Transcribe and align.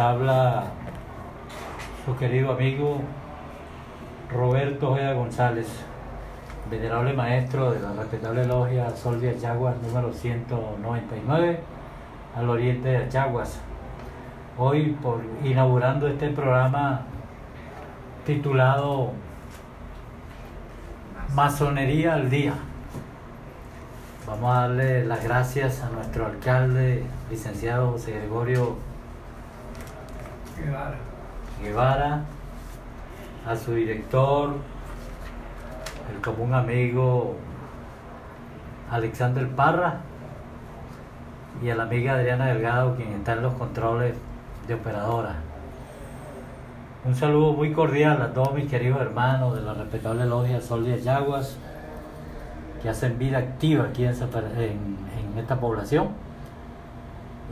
Habla 0.00 0.64
su 2.06 2.16
querido 2.16 2.52
amigo 2.52 3.02
Roberto 4.32 4.92
Ojeda 4.92 5.12
González, 5.12 5.68
venerable 6.70 7.12
maestro 7.12 7.70
de 7.70 7.80
la 7.80 7.92
respetable 7.92 8.46
logia 8.46 8.96
Sol 8.96 9.20
de 9.20 9.28
Achaguas 9.28 9.76
número 9.82 10.10
199 10.10 11.60
al 12.34 12.48
oriente 12.48 12.88
de 12.88 12.96
Achaguas. 12.96 13.60
Hoy 14.56 14.96
por 15.02 15.20
inaugurando 15.44 16.08
este 16.08 16.30
programa 16.30 17.02
titulado 18.24 19.10
Masonería 21.34 22.14
al 22.14 22.30
Día. 22.30 22.54
Vamos 24.26 24.50
a 24.50 24.60
darle 24.60 25.04
las 25.04 25.22
gracias 25.22 25.82
a 25.82 25.90
nuestro 25.90 26.24
alcalde, 26.24 27.04
licenciado 27.28 27.90
José 27.90 28.12
Gregorio 28.12 28.89
Guevara. 30.64 30.96
Guevara, 31.62 32.20
a 33.46 33.56
su 33.56 33.74
director, 33.74 34.54
el 36.14 36.20
común 36.22 36.54
amigo 36.54 37.36
Alexander 38.90 39.48
Parra 39.48 40.00
y 41.62 41.70
a 41.70 41.74
la 41.74 41.84
amiga 41.84 42.14
Adriana 42.14 42.46
Delgado, 42.46 42.96
quien 42.96 43.12
está 43.12 43.34
en 43.34 43.42
los 43.42 43.54
controles 43.54 44.14
de 44.66 44.74
operadora. 44.74 45.36
Un 47.04 47.14
saludo 47.14 47.52
muy 47.52 47.72
cordial 47.72 48.20
a 48.20 48.32
todos 48.32 48.52
mis 48.52 48.68
queridos 48.68 49.00
hermanos 49.00 49.54
de 49.54 49.62
la 49.62 49.72
respetable 49.74 50.26
logia 50.26 50.60
Sol 50.60 50.84
de 50.84 51.00
Yaguas 51.00 51.56
que 52.82 52.88
hacen 52.88 53.18
vida 53.18 53.38
activa 53.38 53.84
aquí 53.84 54.04
en, 54.04 54.10
esta 55.38 55.58
población. 55.58 56.08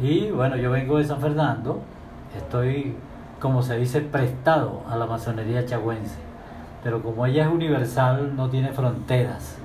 Y 0.03 0.31
bueno, 0.31 0.57
yo 0.57 0.71
vengo 0.71 0.99
de 0.99 1.05
San 1.05 1.21
Fernando, 1.21 1.83
estoy, 2.37 2.95
como 3.41 3.63
se 3.63 3.77
dice, 3.77 4.01
prestado 4.01 4.83
a 4.89 4.97
la 4.97 5.07
masonería 5.07 5.65
chagüense. 5.67 6.17
Pero 6.83 7.03
como 7.03 7.27
ella 7.27 7.45
es 7.45 7.53
universal, 7.53 8.37
no 8.37 8.49
tiene 8.51 8.73
fronteras. 8.73 9.57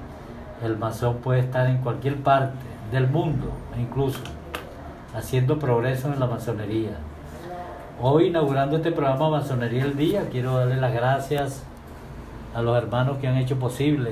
El 0.64 0.78
masón 0.78 1.17
puede 1.17 1.41
estar 1.41 1.67
en 1.67 1.78
cualquier 1.80 2.17
parte 2.17 2.66
del 2.91 3.08
mundo, 3.08 3.52
incluso, 3.80 4.19
haciendo 5.16 5.59
progreso 5.59 6.11
en 6.11 6.19
la 6.19 6.28
masonería. 6.28 6.91
Hoy, 8.02 8.28
inaugurando 8.28 8.78
este 8.78 8.91
programa 8.91 9.30
Masonería 9.30 9.84
el 9.84 9.95
Día, 9.95 10.28
quiero 10.31 10.58
darle 10.58 10.78
las 10.78 10.94
gracias 10.94 11.64
a 12.56 12.61
los 12.61 12.78
hermanos 12.78 13.17
que 13.17 13.28
han 13.28 13.38
hecho 13.38 13.58
posible 13.58 14.11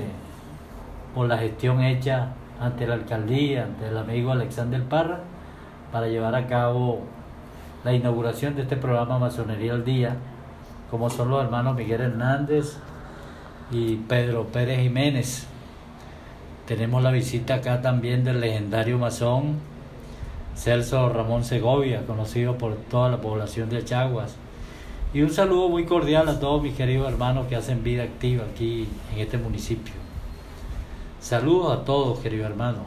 por 1.14 1.28
la 1.28 1.38
gestión 1.38 1.82
hecha 1.82 2.28
ante 2.60 2.86
la 2.86 2.94
alcaldía, 2.94 3.64
ante 3.64 3.88
el 3.88 3.98
amigo 3.98 4.32
Alexander 4.32 4.82
Parra, 4.84 5.20
para 5.90 6.06
llevar 6.06 6.34
a 6.34 6.46
cabo 6.46 7.00
la 7.84 7.92
inauguración 7.92 8.54
de 8.54 8.62
este 8.62 8.76
programa 8.76 9.18
Masonería 9.18 9.72
al 9.72 9.84
Día, 9.84 10.16
como 10.90 11.10
son 11.10 11.30
los 11.30 11.42
hermanos 11.42 11.74
Miguel 11.74 12.00
Hernández 12.00 12.76
y 13.70 13.96
Pedro 13.96 14.46
Pérez 14.46 14.80
Jiménez. 14.80 15.46
Tenemos 16.66 17.02
la 17.02 17.10
visita 17.10 17.54
acá 17.54 17.82
también 17.82 18.22
del 18.24 18.40
legendario 18.40 18.98
masón 18.98 19.56
Celso 20.54 21.08
Ramón 21.08 21.44
Segovia, 21.44 22.06
conocido 22.06 22.56
por 22.58 22.76
toda 22.76 23.08
la 23.08 23.20
población 23.20 23.68
de 23.68 23.84
Chaguas. 23.84 24.36
Y 25.14 25.22
un 25.22 25.30
saludo 25.30 25.68
muy 25.68 25.84
cordial 25.84 26.28
a 26.28 26.38
todos 26.38 26.62
mis 26.62 26.74
queridos 26.74 27.10
hermanos 27.10 27.46
que 27.46 27.56
hacen 27.56 27.82
vida 27.82 28.04
activa 28.04 28.44
aquí 28.50 28.86
en 29.12 29.20
este 29.20 29.38
municipio. 29.38 29.94
Saludos 31.20 31.78
a 31.78 31.84
todos, 31.84 32.20
querido 32.20 32.46
hermano. 32.46 32.80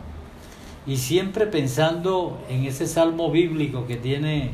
Y 0.88 0.98
siempre 0.98 1.48
pensando 1.48 2.40
en 2.50 2.66
ese 2.66 2.88
salmo 2.88 3.31
bíblico 3.31 3.88
que 3.88 3.96
tiene 3.96 4.52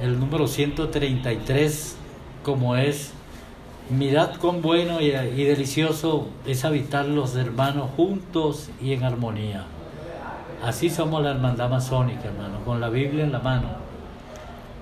el 0.00 0.18
número 0.18 0.46
133, 0.46 1.96
como 2.42 2.76
es, 2.76 3.12
mirad 3.90 4.30
cuán 4.40 4.62
bueno 4.62 5.00
y, 5.00 5.10
delicioso 5.10 6.28
es 6.46 6.64
habitar 6.64 7.04
los 7.04 7.36
hermanos 7.36 7.90
juntos 7.96 8.70
y 8.80 8.94
en 8.94 9.04
armonía. 9.04 9.64
Así 10.64 10.88
somos 10.88 11.22
la 11.22 11.32
hermandad 11.32 11.68
masónica, 11.68 12.28
hermano, 12.28 12.60
con 12.64 12.80
la 12.80 12.88
Biblia 12.88 13.24
en 13.24 13.32
la 13.32 13.40
mano, 13.40 13.68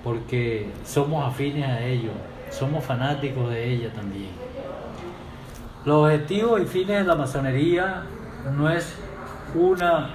porque 0.05 0.69
somos 0.85 1.27
afines 1.27 1.67
a 1.67 1.83
ello, 1.83 2.11
somos 2.49 2.83
fanáticos 2.85 3.49
de 3.49 3.73
ella 3.73 3.91
también. 3.91 4.29
Los 5.83 6.05
objetivos 6.05 6.61
y 6.61 6.65
fines 6.65 6.99
de 6.99 7.03
la 7.03 7.15
masonería 7.15 8.03
no 8.55 8.69
es 8.69 8.95
una 9.53 10.11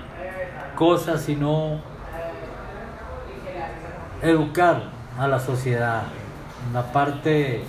cosa, 0.76 1.18
sino 1.18 1.78
educar 4.22 4.93
a 5.18 5.28
la 5.28 5.38
sociedad. 5.38 6.04
En 6.66 6.72
la 6.72 6.92
parte 6.92 7.62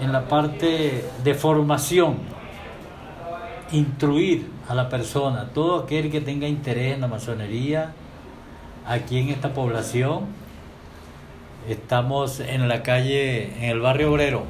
en 0.00 0.12
la 0.12 0.26
parte 0.28 1.04
de 1.22 1.34
formación 1.34 2.16
instruir 3.70 4.50
a 4.68 4.74
la 4.74 4.88
persona 4.88 5.50
todo 5.54 5.84
aquel 5.84 6.10
que 6.10 6.20
tenga 6.20 6.48
interés 6.48 6.94
en 6.94 7.00
la 7.00 7.06
masonería 7.06 7.92
aquí 8.86 9.18
en 9.20 9.28
esta 9.30 9.52
población. 9.52 10.26
Estamos 11.68 12.40
en 12.40 12.68
la 12.68 12.82
calle 12.82 13.56
en 13.56 13.70
el 13.70 13.80
barrio 13.80 14.12
obrero 14.12 14.42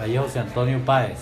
calle 0.00 0.18
José 0.18 0.38
Antonio 0.38 0.82
Páez. 0.84 1.18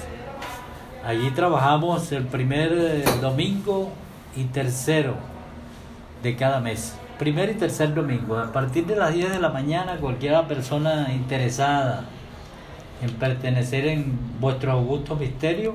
Allí 1.04 1.30
trabajamos 1.32 2.12
el 2.12 2.26
primer 2.26 2.72
eh, 2.72 3.04
domingo 3.20 3.90
y 4.36 4.44
tercero 4.44 5.14
de 6.22 6.36
cada 6.36 6.60
mes. 6.60 6.94
Primer 7.18 7.50
y 7.50 7.54
tercer 7.54 7.94
domingo. 7.94 8.38
A 8.38 8.52
partir 8.52 8.86
de 8.86 8.94
las 8.94 9.12
10 9.12 9.32
de 9.32 9.40
la 9.40 9.48
mañana, 9.48 9.96
cualquier 9.96 10.40
persona 10.46 11.12
interesada 11.12 12.04
en 13.02 13.10
pertenecer 13.14 13.88
en 13.88 14.16
vuestro 14.38 14.70
augusto 14.70 15.16
misterio, 15.16 15.74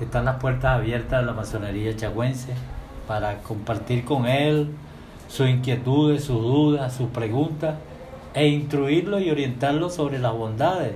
están 0.00 0.24
las 0.24 0.36
puertas 0.36 0.78
abiertas 0.78 1.20
de 1.20 1.26
la 1.26 1.34
masonería 1.34 1.94
chagüense 1.94 2.54
para 3.06 3.42
compartir 3.42 4.06
con 4.06 4.24
él 4.24 4.70
sus 5.28 5.50
inquietudes, 5.50 6.24
sus 6.24 6.40
dudas, 6.40 6.94
sus 6.94 7.10
preguntas 7.10 7.74
e 8.32 8.48
instruirlo 8.48 9.20
y 9.20 9.30
orientarlo 9.30 9.90
sobre 9.90 10.18
las 10.18 10.32
bondades 10.32 10.94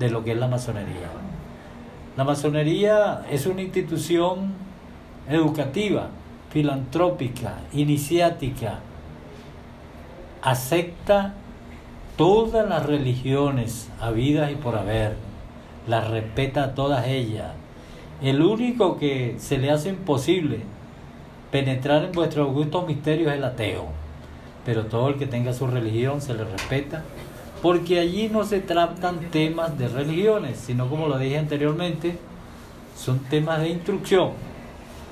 de 0.00 0.08
lo 0.08 0.24
que 0.24 0.32
es 0.32 0.38
la 0.38 0.48
masonería. 0.48 1.10
La 2.16 2.24
masonería 2.24 3.26
es 3.30 3.44
una 3.44 3.60
institución 3.60 4.54
educativa, 5.28 6.08
filantrópica, 6.50 7.58
iniciática, 7.74 8.78
acepta 10.42 11.34
todas 12.16 12.68
las 12.68 12.84
religiones 12.84 13.88
habidas 14.00 14.50
y 14.50 14.56
por 14.56 14.76
haber, 14.76 15.16
las 15.86 16.10
respeta 16.10 16.74
todas 16.74 17.06
ellas. 17.06 17.52
El 18.20 18.42
único 18.42 18.98
que 18.98 19.36
se 19.38 19.58
le 19.58 19.70
hace 19.70 19.88
imposible 19.88 20.60
penetrar 21.50 22.04
en 22.04 22.12
vuestros 22.12 22.48
augustos 22.48 22.86
misterios 22.86 23.30
es 23.30 23.38
el 23.38 23.44
ateo, 23.44 23.86
pero 24.64 24.86
todo 24.86 25.08
el 25.08 25.16
que 25.16 25.26
tenga 25.26 25.52
su 25.52 25.66
religión 25.66 26.20
se 26.20 26.34
le 26.34 26.44
respeta, 26.44 27.02
porque 27.62 28.00
allí 28.00 28.28
no 28.28 28.44
se 28.44 28.60
tratan 28.60 29.30
temas 29.30 29.78
de 29.78 29.88
religiones, 29.88 30.58
sino 30.58 30.88
como 30.88 31.08
lo 31.08 31.18
dije 31.18 31.38
anteriormente, 31.38 32.18
son 32.96 33.20
temas 33.20 33.60
de 33.60 33.70
instrucción, 33.70 34.30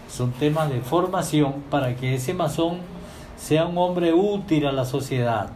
son 0.08 0.32
temas 0.32 0.70
de 0.70 0.80
formación 0.80 1.62
para 1.70 1.94
que 1.96 2.14
ese 2.14 2.34
masón 2.34 2.78
sea 3.40 3.66
un 3.66 3.78
hombre 3.78 4.12
útil 4.12 4.66
a 4.66 4.72
la 4.72 4.84
sociedad, 4.84 5.48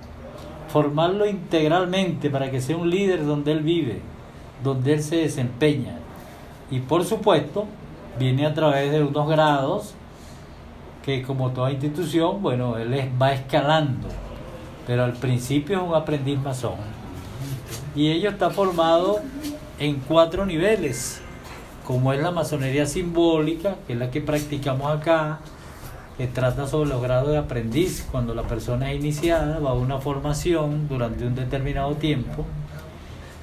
formarlo 0.69 1.27
integralmente 1.27 2.31
para 2.31 2.51
que 2.51 2.63
sea 2.63 2.79
un 2.79 2.89
líder 2.89 3.27
donde 3.27 3.53
él 3.53 3.61
vive, 3.61 4.01
donde 4.63 4.95
él 4.95 5.03
se 5.03 5.17
desempeña. 5.17 5.99
Y 6.71 6.81
por 6.81 7.05
supuesto, 7.05 7.67
viene 8.19 8.47
a 8.47 8.55
través 8.55 8.91
de 8.91 9.03
unos 9.03 9.29
grados 9.29 9.95
que 11.05 11.23
como 11.23 11.51
toda 11.51 11.71
institución, 11.71 12.43
bueno, 12.43 12.79
él 12.79 13.13
va 13.21 13.35
escalando, 13.35 14.09
pero 14.87 15.05
al 15.05 15.13
principio 15.13 15.77
es 15.77 15.85
un 15.87 15.95
aprendiz 15.95 16.41
masón. 16.41 16.79
Y 17.95 18.11
ello 18.11 18.31
está 18.31 18.49
formado 18.49 19.21
en 19.79 19.97
cuatro 20.09 20.47
niveles, 20.47 21.21
como 21.87 22.15
es 22.15 22.21
la 22.21 22.31
masonería 22.31 22.87
simbólica, 22.87 23.77
que 23.87 23.93
es 23.93 23.99
la 23.99 24.11
que 24.11 24.23
practicamos 24.23 24.91
acá, 24.91 25.41
que 26.17 26.27
trata 26.27 26.67
sobre 26.67 26.91
los 26.91 27.03
grados 27.03 27.31
de 27.31 27.39
aprendiz. 27.39 28.07
Cuando 28.11 28.35
la 28.35 28.43
persona 28.43 28.93
es 28.93 29.01
iniciada, 29.01 29.59
va 29.59 29.71
a 29.71 29.75
una 29.75 29.99
formación 29.99 30.89
durante 30.89 31.27
un 31.27 31.35
determinado 31.35 31.95
tiempo 31.95 32.45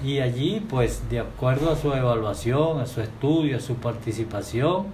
y 0.04 0.20
allí, 0.20 0.66
pues, 0.68 1.10
de 1.10 1.20
acuerdo 1.20 1.72
a 1.72 1.76
su 1.76 1.94
evaluación, 1.94 2.80
a 2.80 2.88
su 2.88 3.02
estudio, 3.02 3.58
a 3.58 3.60
su 3.60 3.76
participación, 3.76 4.88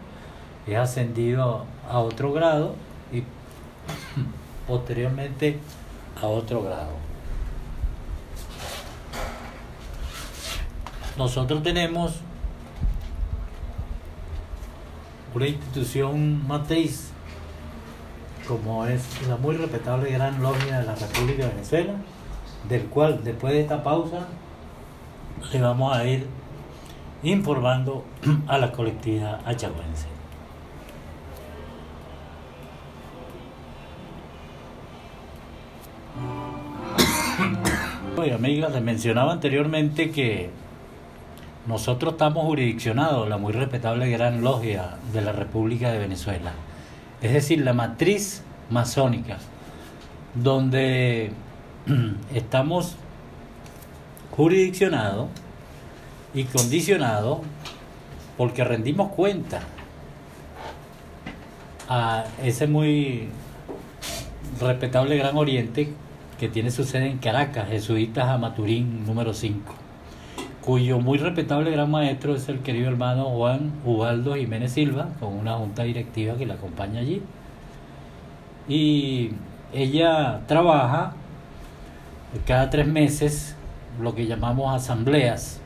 es 0.65 0.75
ascendido 0.75 1.65
a 1.89 1.99
otro 1.99 2.33
grado 2.33 2.75
y 3.13 3.23
posteriormente 4.67 5.59
a 6.21 6.25
otro 6.25 6.61
grado. 6.61 6.91
Nosotros 11.17 11.63
tenemos 11.63 12.17
una 15.33 15.47
institución 15.47 16.45
matriz 16.47 17.11
como 18.47 18.85
es 18.85 19.03
la 19.27 19.37
muy 19.37 19.55
respetable 19.55 20.11
Gran 20.11 20.41
Logia 20.41 20.79
de 20.79 20.85
la 20.85 20.95
República 20.95 21.43
de 21.43 21.49
Venezuela, 21.49 21.93
del 22.67 22.83
cual 22.85 23.23
después 23.23 23.53
de 23.53 23.61
esta 23.61 23.83
pausa 23.83 24.27
le 25.51 25.61
vamos 25.61 25.95
a 25.95 26.05
ir 26.05 26.27
informando 27.23 28.05
a 28.47 28.57
la 28.57 28.71
colectividad 28.71 29.41
achagüense. 29.45 30.07
Oye, 38.17 38.33
amigas, 38.33 38.71
les 38.73 38.81
mencionaba 38.81 39.33
anteriormente 39.33 40.09
que 40.09 40.49
nosotros 41.67 42.13
estamos 42.13 42.45
jurisdiccionados, 42.45 43.29
la 43.29 43.37
muy 43.37 43.53
respetable 43.53 44.09
Gran 44.09 44.41
Logia 44.41 44.97
de 45.13 45.21
la 45.21 45.33
República 45.33 45.91
de 45.91 45.99
Venezuela, 45.99 46.53
es 47.21 47.33
decir, 47.33 47.61
la 47.61 47.73
matriz 47.73 48.43
masónica, 48.69 49.37
donde 50.35 51.31
estamos 52.33 52.95
jurisdiccionados 54.31 55.29
y 56.33 56.43
condicionados 56.43 57.39
porque 58.37 58.63
rendimos 58.63 59.11
cuenta 59.13 59.61
a 61.89 62.25
ese 62.43 62.67
muy 62.67 63.29
respetable 64.59 65.17
Gran 65.17 65.37
Oriente 65.37 65.93
que 66.39 66.47
tiene 66.47 66.69
su 66.69 66.83
sede 66.83 67.07
en 67.07 67.17
Caracas, 67.17 67.69
Jesuitas 67.69 68.29
a 68.29 68.37
Maturín 68.37 69.05
número 69.05 69.33
5, 69.33 69.73
cuyo 70.67 70.99
muy 70.99 71.17
respetable 71.17 71.71
gran 71.71 71.89
maestro 71.89 72.35
es 72.35 72.49
el 72.49 72.59
querido 72.59 72.89
hermano 72.89 73.23
Juan 73.29 73.71
Ubaldo 73.85 74.35
Jiménez 74.35 74.73
Silva, 74.73 75.07
con 75.17 75.33
una 75.33 75.53
junta 75.53 75.83
directiva 75.83 76.35
que 76.35 76.45
la 76.45 76.55
acompaña 76.55 76.99
allí. 76.99 77.21
Y 78.67 79.31
ella 79.71 80.41
trabaja 80.45 81.13
cada 82.45 82.69
tres 82.69 82.85
meses 82.85 83.55
lo 84.01 84.13
que 84.13 84.27
llamamos 84.27 84.75
asambleas, 84.75 85.61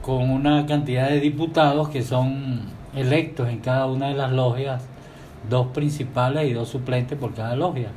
con 0.00 0.30
una 0.30 0.64
cantidad 0.64 1.10
de 1.10 1.20
diputados 1.20 1.90
que 1.90 2.02
son 2.02 2.62
electos 2.94 3.50
en 3.50 3.58
cada 3.58 3.84
una 3.84 4.08
de 4.08 4.14
las 4.14 4.32
logias, 4.32 4.82
dos 5.50 5.66
principales 5.74 6.48
y 6.48 6.54
dos 6.54 6.70
suplentes 6.70 7.18
por 7.18 7.34
cada 7.34 7.54
logia 7.54 7.90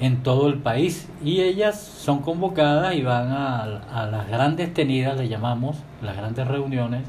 en 0.00 0.22
todo 0.22 0.48
el 0.48 0.58
país 0.58 1.08
y 1.22 1.40
ellas 1.40 1.80
son 1.80 2.20
convocadas 2.20 2.94
y 2.94 3.02
van 3.02 3.28
a, 3.30 4.08
las 4.10 4.28
grandes 4.28 4.74
tenidas, 4.74 5.16
le 5.16 5.28
llamamos, 5.28 5.76
las 6.02 6.16
grandes 6.16 6.46
reuniones, 6.46 7.02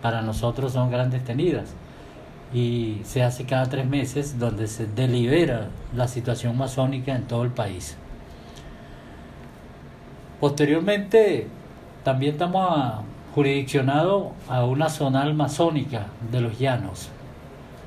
para 0.00 0.22
nosotros 0.22 0.72
son 0.72 0.90
grandes 0.90 1.24
tenidas 1.24 1.74
y 2.54 3.00
se 3.04 3.22
hace 3.22 3.44
cada 3.44 3.68
tres 3.68 3.86
meses 3.86 4.38
donde 4.38 4.66
se 4.66 4.86
delibera 4.86 5.68
la 5.94 6.08
situación 6.08 6.56
masónica 6.56 7.14
en 7.14 7.24
todo 7.24 7.44
el 7.44 7.50
país. 7.50 7.96
Posteriormente 10.40 11.46
también 12.02 12.32
estamos 12.32 13.04
jurisdiccionados 13.34 14.32
a 14.48 14.64
una 14.64 14.88
zonal 14.88 15.34
masónica 15.34 16.06
de 16.30 16.40
los 16.40 16.58
llanos. 16.58 17.10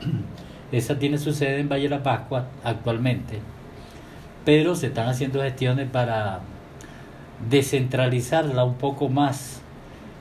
Esa 0.72 0.98
tiene 0.98 1.18
su 1.18 1.34
sede 1.34 1.60
en 1.60 1.70
Valle 1.70 1.84
de 1.84 1.90
la 1.90 2.04
Pascua 2.04 2.46
actualmente 2.64 3.40
pero 4.46 4.76
se 4.76 4.88
están 4.88 5.10
haciendo 5.10 5.42
gestiones 5.42 5.90
para 5.90 6.40
descentralizarla 7.50 8.64
un 8.64 8.76
poco 8.76 9.10
más 9.10 9.62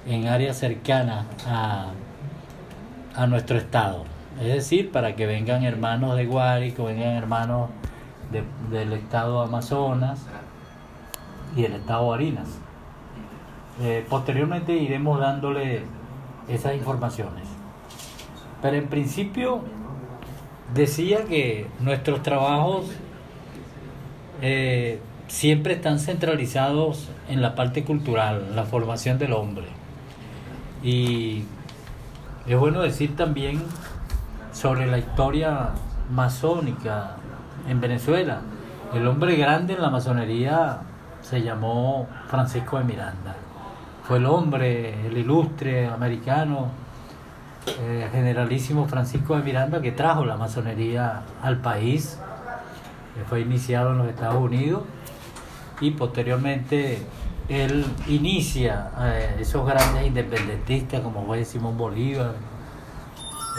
en 0.06 0.26
áreas 0.26 0.58
cercanas 0.58 1.26
a, 1.46 1.92
a 3.14 3.26
nuestro 3.26 3.56
estado. 3.58 4.04
Es 4.40 4.48
decir, 4.48 4.90
para 4.90 5.14
que 5.14 5.26
vengan 5.26 5.62
hermanos 5.62 6.16
de 6.16 6.26
Guárico, 6.26 6.84
vengan 6.86 7.10
hermanos 7.10 7.70
del 8.70 8.92
estado 8.94 9.40
Amazonas 9.42 10.26
y 11.56 11.64
el 11.64 11.74
estado 11.74 12.08
Barinas. 12.08 12.48
Eh, 13.80 14.04
posteriormente 14.08 14.72
iremos 14.72 15.20
dándole 15.20 15.82
esas 16.48 16.74
informaciones. 16.74 17.44
Pero 18.60 18.76
en 18.76 18.88
principio 18.88 19.60
decía 20.74 21.24
que 21.24 21.68
nuestros 21.80 22.22
trabajos 22.22 22.86
eh, 24.42 25.00
siempre 25.28 25.74
están 25.74 25.98
centralizados 25.98 27.08
en 27.28 27.42
la 27.42 27.54
parte 27.54 27.84
cultural, 27.84 28.52
la 28.54 28.64
formación 28.64 29.18
del 29.18 29.32
hombre. 29.32 29.66
Y 30.82 31.44
es 32.46 32.58
bueno 32.58 32.82
decir 32.82 33.16
también 33.16 33.62
sobre 34.52 34.86
la 34.86 34.98
historia 34.98 35.70
masónica 36.10 37.16
en 37.68 37.80
Venezuela. 37.80 38.40
El 38.94 39.06
hombre 39.08 39.36
grande 39.36 39.74
en 39.74 39.82
la 39.82 39.90
masonería 39.90 40.78
se 41.22 41.42
llamó 41.42 42.06
Francisco 42.28 42.78
de 42.78 42.84
Miranda. 42.84 43.34
Fue 44.06 44.18
el 44.18 44.26
hombre, 44.26 45.06
el 45.06 45.16
ilustre 45.16 45.86
americano, 45.86 46.68
eh, 47.66 48.08
generalísimo 48.12 48.86
Francisco 48.86 49.36
de 49.36 49.42
Miranda, 49.42 49.80
que 49.80 49.90
trajo 49.90 50.26
la 50.26 50.36
masonería 50.36 51.22
al 51.42 51.58
país 51.58 52.18
fue 53.28 53.40
iniciado 53.40 53.92
en 53.92 53.98
los 53.98 54.08
Estados 54.08 54.42
Unidos 54.42 54.82
y 55.80 55.90
posteriormente 55.92 56.98
él 57.48 57.84
inicia 58.08 58.90
eh, 59.00 59.36
esos 59.40 59.66
grandes 59.66 60.06
independentistas 60.06 61.00
como 61.00 61.24
fue 61.26 61.44
Simón 61.44 61.76
Bolívar, 61.76 62.32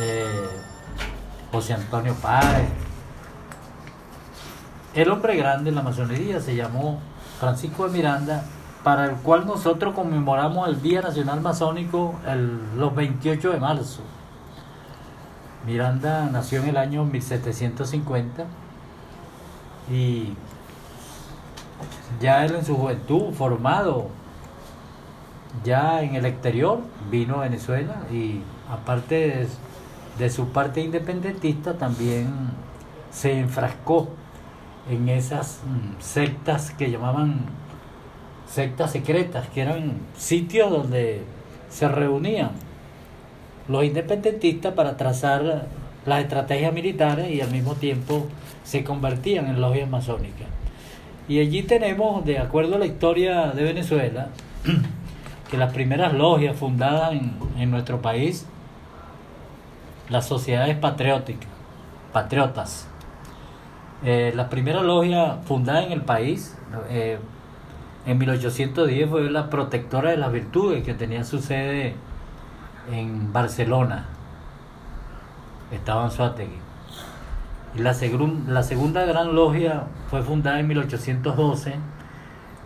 eh, 0.02 0.50
José 1.52 1.74
Antonio 1.74 2.14
Páez. 2.16 2.68
El 4.94 5.10
hombre 5.10 5.36
grande 5.36 5.70
en 5.70 5.76
la 5.76 5.82
masonería 5.82 6.40
se 6.40 6.56
llamó 6.56 7.00
Francisco 7.40 7.88
de 7.88 7.98
Miranda, 7.98 8.44
para 8.84 9.06
el 9.06 9.16
cual 9.16 9.46
nosotros 9.46 9.94
conmemoramos 9.94 10.70
el 10.70 10.82
Día 10.82 11.02
Nacional 11.02 11.42
Masónico 11.42 12.16
los 12.78 12.96
28 12.96 13.52
de 13.52 13.60
marzo. 13.60 14.02
Miranda 15.66 16.30
nació 16.32 16.62
en 16.62 16.70
el 16.70 16.78
año 16.78 17.04
1750 17.04 18.46
y 19.92 20.34
ya 22.20 22.46
él 22.46 22.56
en 22.56 22.66
su 22.66 22.76
juventud, 22.76 23.34
formado 23.34 24.10
ya 25.64 26.02
en 26.02 26.16
el 26.16 26.26
exterior, 26.26 26.80
vino 27.10 27.36
a 27.36 27.42
Venezuela 27.42 28.04
y 28.12 28.42
aparte 28.70 29.48
de, 30.18 30.30
su 30.30 30.50
parte 30.50 30.82
independentista 30.82 31.78
también 31.78 32.28
se 33.12 33.40
enfrascó 33.40 34.10
en 34.90 35.10
esas 35.10 35.62
mm, 35.66 36.02
sectas 36.02 36.72
que 36.72 36.92
llamaban 36.92 37.46
sectas 38.48 38.92
secretas, 38.92 39.48
que 39.50 39.62
eran 39.62 39.94
sitios 40.16 40.70
donde 40.70 41.24
se 41.70 41.88
reunían 41.88 42.52
los 43.68 43.84
independentistas 43.84 44.74
para 44.74 44.96
trazar 44.98 45.68
las 46.06 46.22
estrategias 46.22 46.72
militares 46.72 47.32
y 47.32 47.42
al 47.42 47.52
mismo 47.52 47.74
tiempo 47.74 48.28
se 48.66 48.84
convertían 48.84 49.48
en 49.48 49.62
logias 49.62 49.90
masónicas. 49.90 50.48
Y 51.30 51.40
allí 51.40 51.64
tenemos, 51.64 52.26
de 52.26 52.40
acuerdo 52.40 52.76
a 52.76 52.80
la 52.80 52.86
historia 52.86 53.52
de 53.52 53.64
Venezuela, 53.64 54.30
que 55.50 55.58
las 55.58 55.72
primeras 55.72 56.14
logias 56.14 56.58
fundadas 56.58 57.14
en, 57.14 57.72
nuestro 57.72 58.02
país, 58.02 58.46
las 60.10 60.28
sociedades 60.28 60.78
patrióticas, 60.78 61.50
patriotas, 62.12 62.88
eh, 64.04 64.34
la 64.36 64.50
primera 64.50 64.82
logia 64.82 65.38
fundada 65.46 65.84
en 65.84 65.92
el 65.92 66.02
país, 66.02 66.58
eh, 66.90 67.18
en 68.06 68.18
1810 68.18 69.10
fue 69.10 69.30
la 69.32 69.50
protectora 69.50 70.12
de 70.12 70.18
las 70.18 70.32
virtudes 70.32 70.84
que 70.84 70.94
tenía 70.94 71.24
su 71.24 71.40
sede 71.40 71.96
en 72.92 73.32
Barcelona, 73.32 74.06
estaba 75.72 76.06
en 76.06 76.12
Suátegui. 76.12 76.65
Y 77.76 77.80
la, 77.80 77.94
segunda 77.94 79.06
gran 79.06 79.36
logia 79.36 79.84
fue 80.10 80.22
fundada 80.22 80.60
en 80.60 80.68
1812 80.68 81.76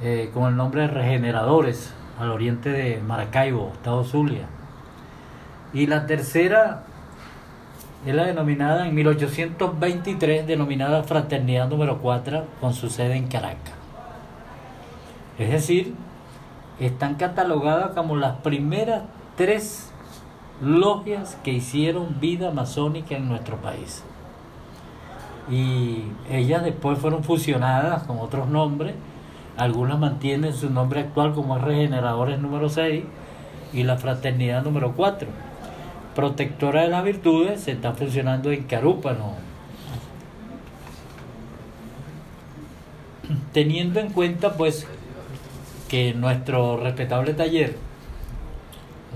eh, 0.04 0.30
con 0.34 0.50
el 0.50 0.56
nombre 0.56 0.82
de 0.82 0.88
Regeneradores 0.88 1.94
al 2.20 2.30
oriente 2.30 2.70
de 2.70 3.02
Maracaibo, 3.02 3.72
Estado 3.74 4.04
Zulia. 4.04 4.46
Y 5.74 5.88
la 5.88 6.06
tercera 6.06 6.84
es 8.06 8.14
la 8.14 8.26
denominada 8.26 8.88
en 8.88 8.94
1823, 8.94 10.46
denominada 10.46 11.04
Fraternidad 11.04 11.68
número 11.68 11.98
4, 11.98 12.46
con 12.62 12.74
su 12.76 12.90
sede 12.90 13.16
en 13.16 13.28
Caracas. 13.28 13.74
Es 15.40 15.50
decir, 15.50 15.96
están 16.80 17.16
catalogadas 17.16 17.92
como 17.92 18.16
las 18.16 18.38
primeras 18.38 19.04
tres 19.36 19.92
logias 20.62 21.38
que 21.44 21.52
hicieron 21.52 22.20
vida 22.20 22.52
masónica 22.52 23.16
en 23.16 23.28
nuestro 23.28 23.58
país. 23.58 24.04
Y 25.50 26.04
ellas 26.30 26.64
después 26.64 27.00
fueron 27.00 27.24
fusionadas 27.24 28.04
con 28.04 28.20
otros 28.20 28.48
nombres. 28.50 28.94
Algunas 29.58 30.00
mantienen 30.00 30.54
su 30.54 30.70
nombre 30.70 31.02
actual 31.02 31.34
como 31.34 31.58
Regeneradores 31.58 32.40
número 32.40 32.70
6 32.70 33.04
y 33.74 33.84
la 33.84 33.98
Fraternidad 33.98 34.64
número 34.64 34.94
4. 34.96 35.28
Protectora 36.16 36.84
de 36.84 36.90
las 36.90 37.04
Virtudes 37.04 37.62
se 37.62 37.72
está 37.72 37.94
funcionando 37.94 38.52
en 38.52 38.64
Carúpano, 38.64 39.34
teniendo 43.54 44.00
en 44.00 44.12
cuenta 44.12 44.54
pues 44.54 44.88
que 45.88 46.14
nuestro 46.14 46.78
respetable 46.78 47.34
taller, 47.34 47.76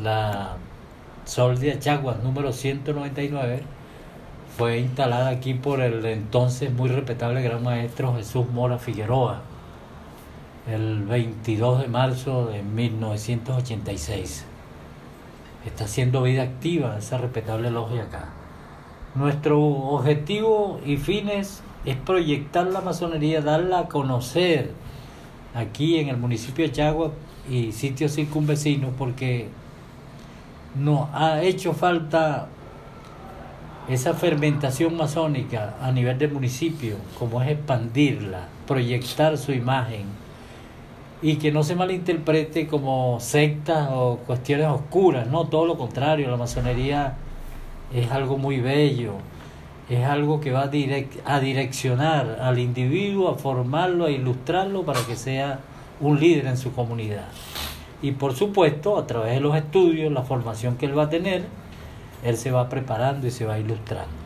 la 0.02 0.58
Sol 1.26 1.60
de 1.60 1.72
Achaguas 1.72 2.22
número 2.24 2.52
199, 2.52 3.64
fue 4.58 4.80
instalada 4.80 5.30
aquí 5.30 5.56
por 5.56 5.82
el 5.82 6.06
entonces 6.06 6.72
muy 6.72 6.90
respetable 6.90 7.42
gran 7.42 7.64
maestro 7.64 8.16
Jesús 8.16 8.48
Mora 8.52 8.78
Figueroa 8.78 9.42
el 10.68 11.04
22 11.04 11.82
de 11.82 11.88
marzo 11.88 12.46
de 12.46 12.62
1986. 12.64 14.46
Está 15.66 15.86
haciendo 15.86 16.22
vida 16.22 16.44
activa 16.44 16.98
esa 16.98 17.18
respetable 17.18 17.70
logia 17.72 18.04
acá. 18.04 18.30
Nuestro 19.16 19.60
objetivo 19.60 20.80
y 20.86 20.98
fines 20.98 21.62
es 21.86 21.96
proyectar 21.98 22.68
la 22.68 22.82
masonería, 22.82 23.42
darla 23.42 23.80
a 23.80 23.88
conocer 23.88 24.72
aquí 25.54 26.00
en 26.00 26.10
el 26.10 26.18
municipio 26.18 26.66
de 26.66 26.72
Chagua 26.72 27.12
y 27.50 27.72
sitios 27.72 28.14
circunvecinos 28.14 28.92
porque 28.98 29.48
nos 30.76 31.10
ha 31.14 31.42
hecho 31.42 31.74
falta 31.74 32.48
esa 33.90 34.14
fermentación 34.14 34.96
masónica 34.96 35.76
a 35.82 35.92
nivel 35.92 36.18
del 36.18 36.32
municipio, 36.32 36.96
como 37.20 37.42
es 37.42 37.50
expandirla, 37.50 38.48
proyectar 38.68 39.38
su 39.38 39.52
imagen 39.52 40.06
y 41.22 41.36
que 41.36 41.52
no 41.52 41.64
se 41.64 41.76
malinterprete 41.76 42.68
como 42.68 43.20
sectas 43.20 43.90
o 43.92 44.20
cuestiones 44.26 44.68
oscuras, 44.68 45.28
no, 45.28 45.48
todo 45.48 45.66
lo 45.66 45.78
contrario, 45.78 46.30
la 46.30 46.38
masonería 46.38 47.16
es 47.94 48.12
algo 48.12 48.38
muy 48.38 48.60
bello, 48.60 49.14
es 49.90 50.06
algo 50.06 50.40
que 50.40 50.52
va 50.52 50.70
a, 51.26 51.40
direccionar 51.40 52.40
al 52.42 52.60
individuo, 52.60 53.30
a 53.30 53.36
formarlo, 53.36 54.06
a 54.06 54.12
ilustrarlo 54.12 54.84
para 54.84 55.00
que 55.06 55.16
sea 55.16 55.60
un 56.02 56.20
líder 56.20 56.48
en 56.48 56.58
su 56.58 56.74
comunidad. 56.74 57.28
Y 58.02 58.12
por 58.12 58.34
supuesto, 58.34 58.98
a 58.98 59.08
través 59.08 59.36
de 59.36 59.40
los 59.40 59.56
estudios, 59.56 60.12
la 60.12 60.24
formación 60.24 60.76
que 60.78 60.86
él 60.86 60.98
va 60.98 61.04
a 61.04 61.10
tener, 61.10 61.44
él 62.24 62.38
se 62.38 62.52
va 62.52 62.70
preparando 62.70 63.28
y 63.28 63.32
se 63.32 63.46
va 63.46 63.60
ilustrando. 63.60 64.24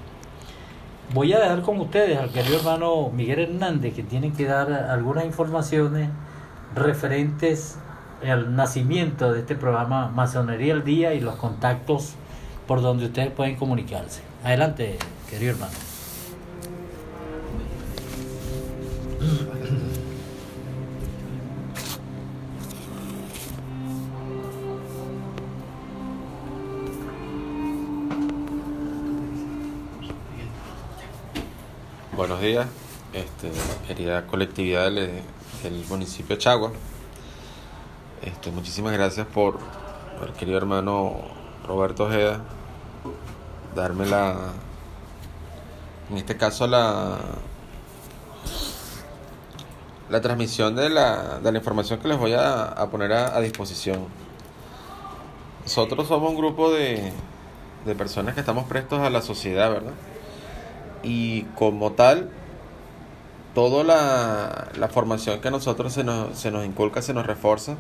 Voy 1.14 1.32
a 1.34 1.40
dejar 1.40 1.62
con 1.62 1.80
ustedes 1.80 2.18
al 2.18 2.32
querido 2.32 2.58
hermano 2.58 3.10
Miguel 3.10 3.40
Hernández, 3.40 3.94
que 3.94 4.04
tiene 4.04 4.34
que 4.34 4.46
dar 4.46 4.72
algunas 4.72 5.26
informaciones 5.26 6.10
referentes 6.76 7.78
al 8.28 8.56
nacimiento 8.56 9.32
de 9.32 9.40
este 9.40 9.56
programa 9.56 10.10
Masonería 10.10 10.74
al 10.74 10.84
Día 10.84 11.14
y 11.14 11.22
los 11.22 11.36
contactos 11.36 12.16
por 12.68 12.82
donde 12.82 13.06
ustedes 13.06 13.32
pueden 13.32 13.56
comunicarse. 13.56 14.22
Adelante, 14.44 14.98
querido 15.30 15.54
hermano. 15.54 15.74
Buenos 32.18 32.42
días, 32.42 32.66
este, 33.14 33.52
querida 33.86 34.26
colectividad 34.26 34.92
del, 34.92 35.22
municipio 35.88 36.36
de 36.36 36.42
Chagua. 36.42 36.72
Este, 38.24 38.50
muchísimas 38.50 38.92
gracias 38.94 39.28
por 39.28 39.60
el 40.26 40.34
querido 40.34 40.58
hermano 40.58 41.14
Roberto 41.68 42.06
Ojeda 42.06 42.42
darme 43.76 44.08
la, 44.08 44.36
en 46.10 46.18
este 46.18 46.36
caso 46.38 46.66
la, 46.66 47.20
la 50.10 50.20
transmisión 50.20 50.76
de 50.76 50.90
la, 50.90 51.38
de 51.38 51.52
la 51.52 51.60
información 51.60 52.00
que 52.00 52.08
les 52.08 52.18
voy 52.18 52.34
a, 52.34 52.84
poner 52.90 53.14
a, 53.14 53.40
disposición. 53.42 54.08
Nosotros 55.66 56.08
somos 56.08 56.32
un 56.32 56.38
grupo 56.38 56.72
de, 56.72 57.14
de 57.86 57.94
personas 57.94 58.34
que 58.34 58.40
estamos 58.40 58.66
prestos 58.66 59.02
a 59.02 59.12
la 59.12 59.22
sociedad, 59.22 59.70
¿verdad? 59.70 59.94
Y 61.04 61.44
como 61.56 61.92
tal, 61.92 62.30
toda 63.54 63.84
la, 63.84 64.88
formación 64.90 65.42
que 65.42 65.48
a 65.48 65.52
nosotros 65.52 65.94
se 65.94 66.04
nos, 66.04 66.38
se 66.38 66.52
nos 66.52 66.66
inculca, 66.66 67.02
se 67.02 67.14
nos 67.14 67.26
refuerza, 67.26 67.76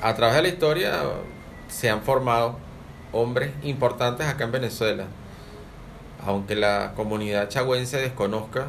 A 0.00 0.14
través 0.14 0.36
de 0.36 0.42
la 0.42 0.48
historia 0.48 1.02
se 1.68 1.90
han 1.90 2.02
formado 2.02 2.56
hombres 3.12 3.50
importantes 3.62 4.26
acá 4.26 4.44
en 4.44 4.52
Venezuela. 4.52 5.04
Aunque 6.24 6.54
la 6.54 6.92
comunidad 6.94 7.48
chagüense 7.48 7.98
desconozca, 7.98 8.66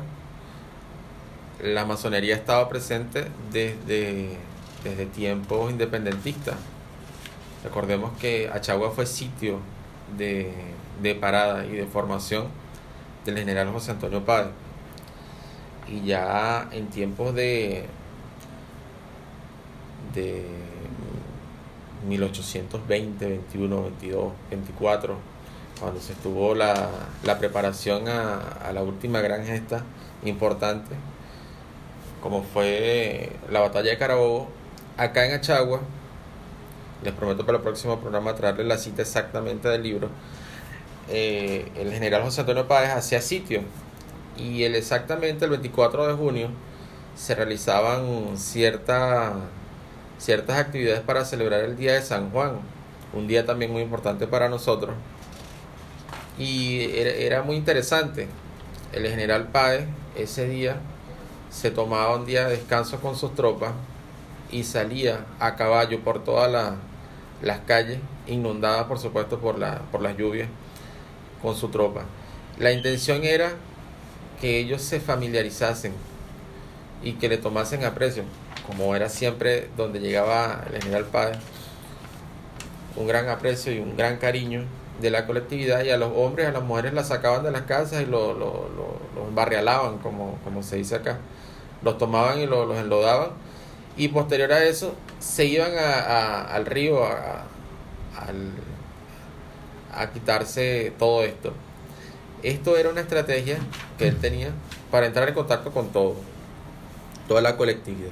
la 1.61 1.85
masonería 1.85 2.35
ha 2.35 2.37
estado 2.37 2.69
presente 2.69 3.27
desde, 3.51 4.37
desde 4.83 5.05
tiempos 5.07 5.71
independentistas. 5.71 6.55
Recordemos 7.63 8.17
que 8.17 8.49
Achagua 8.49 8.91
fue 8.91 9.05
sitio 9.05 9.59
de, 10.17 10.51
de 11.01 11.15
parada 11.15 11.65
y 11.65 11.71
de 11.71 11.85
formación 11.85 12.47
del 13.25 13.37
general 13.37 13.71
José 13.71 13.91
Antonio 13.91 14.23
Páez. 14.23 14.47
Y 15.87 16.05
ya 16.05 16.69
en 16.71 16.87
tiempos 16.87 17.33
de, 17.33 17.85
de 20.13 20.45
1820, 22.07 23.27
21, 23.27 23.83
22, 23.83 24.33
24, 24.49 25.17
cuando 25.79 25.99
se 25.99 26.13
estuvo 26.13 26.55
la, 26.55 26.89
preparación 27.39 28.07
a, 28.07 28.39
a, 28.39 28.71
la 28.71 28.83
última 28.83 29.19
gran 29.21 29.45
gesta 29.45 29.83
importante, 30.23 30.95
como 32.21 32.43
fue 32.43 33.31
la 33.49 33.61
batalla 33.61 33.91
de 33.91 33.97
Carabobo, 33.97 34.49
acá 34.97 35.25
en 35.25 35.33
Achagua, 35.33 35.81
les 37.03 37.13
prometo 37.13 37.45
para 37.45 37.57
el 37.57 37.63
próximo 37.63 37.99
programa 37.99 38.35
traerles 38.35 38.67
la 38.67 38.77
cita 38.77 39.01
exactamente 39.01 39.69
del 39.69 39.83
libro, 39.83 40.09
eh, 41.09 41.71
el 41.75 41.91
general 41.91 42.23
José 42.23 42.41
Antonio 42.41 42.67
Páez 42.67 42.91
hacía 42.91 43.21
sitio 43.21 43.61
y 44.37 44.63
el, 44.63 44.75
exactamente 44.75 45.45
el 45.45 45.51
24 45.51 46.07
de 46.07 46.13
junio 46.13 46.49
se 47.15 47.35
realizaban 47.35 48.37
ciertas 48.37 49.33
ciertas 50.19 50.57
actividades 50.57 51.01
para 51.01 51.25
celebrar 51.25 51.61
el 51.61 51.77
día 51.77 51.93
de 51.93 52.01
San 52.01 52.29
Juan, 52.31 52.59
un 53.13 53.27
día 53.27 53.45
también 53.45 53.71
muy 53.71 53.81
importante 53.81 54.27
para 54.27 54.49
nosotros. 54.49 54.93
Y 56.37 56.81
era, 56.95 57.41
muy 57.41 57.55
interesante. 57.55 58.27
El 58.93 59.07
general 59.07 59.47
Páez 59.47 59.85
ese 60.17 60.47
día 60.47 60.77
se 61.49 61.71
tomaba 61.71 62.15
un 62.15 62.25
día 62.25 62.47
de 62.47 62.57
descanso 62.57 62.99
con 62.99 63.15
sus 63.15 63.35
tropas 63.35 63.71
y 64.51 64.63
salía 64.63 65.25
a 65.39 65.55
caballo 65.55 65.99
por 66.01 66.23
todas 66.23 66.75
las 67.41 67.59
calles, 67.61 67.99
inundadas 68.27 68.85
por 68.85 68.99
supuesto 68.99 69.39
por, 69.39 69.57
la, 69.57 69.81
por 69.91 70.01
las 70.01 70.17
lluvias 70.17 70.49
con 71.41 71.55
su 71.55 71.69
tropa. 71.69 72.03
La 72.57 72.71
intención 72.71 73.23
era 73.23 73.53
que 74.41 74.59
ellos 74.59 74.81
se 74.81 74.99
familiarizasen 74.99 75.93
y 77.03 77.13
que 77.13 77.29
le 77.29 77.37
tomasen 77.37 77.83
aprecio, 77.85 78.23
como 78.67 78.95
era 78.95 79.09
siempre 79.09 79.69
donde 79.77 79.99
llegaba 79.99 80.63
el 80.71 80.81
general 80.81 81.05
Páez, 81.05 81.37
un 82.95 83.07
gran 83.07 83.29
aprecio 83.29 83.71
y 83.73 83.79
un 83.79 83.95
gran 83.95 84.17
cariño 84.17 84.65
de 84.99 85.09
la 85.11 85.25
colectividad 85.25 85.83
y 85.83 85.89
a 85.89 85.97
los 85.97 86.11
hombres, 86.15 86.47
a 86.47 86.51
las 86.51 86.63
mujeres 86.63 86.93
las 86.93 87.07
sacaban 87.07 87.43
de 87.43 87.51
las 87.51 87.61
casas 87.61 88.01
y 88.01 88.05
los 88.05 88.37
lo, 88.37 88.69
lo, 88.69 89.99
como, 90.03 90.37
como 90.43 90.63
se 90.63 90.75
dice 90.75 90.95
acá, 90.95 91.19
los 91.81 91.97
tomaban 91.97 92.39
y 92.39 92.45
los 92.45 92.77
enlodaban 92.77 93.29
y 93.97 94.07
posterior 94.09 94.51
a 94.53 94.63
eso 94.63 94.95
se 95.19 95.45
iban 95.45 95.71
a, 95.77 96.43
al 96.43 96.65
río 96.65 97.03
a, 97.03 97.43
a 99.93 100.11
quitarse 100.11 100.93
todo 100.97 101.23
esto. 101.23 101.53
Esto 102.43 102.77
era 102.77 102.89
una 102.89 103.01
estrategia 103.01 103.57
que 103.97 104.07
él 104.07 104.17
tenía 104.17 104.51
para 104.91 105.05
entrar 105.07 105.27
en 105.27 105.35
contacto 105.35 105.71
con 105.71 105.89
todo, 105.89 106.15
toda 107.27 107.41
la 107.41 107.57
colectividad. 107.57 108.11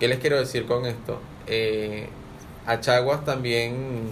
¿Qué 0.00 0.08
les 0.08 0.18
quiero 0.18 0.38
decir 0.38 0.66
con 0.66 0.84
esto? 0.84 1.20
Eh, 1.46 2.08
Achaguas 2.66 3.24
también 3.24 4.10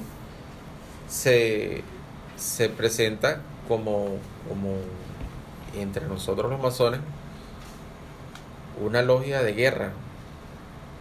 se, 1.09 1.83
se 2.37 2.69
presenta 2.69 3.41
como, 3.67 4.19
como 4.49 4.77
entre 5.75 6.07
nosotros 6.07 6.51
los 6.51 6.61
masones 6.61 7.01
una 8.81 9.03
logia 9.03 9.43
de 9.43 9.53
guerra. 9.53 9.93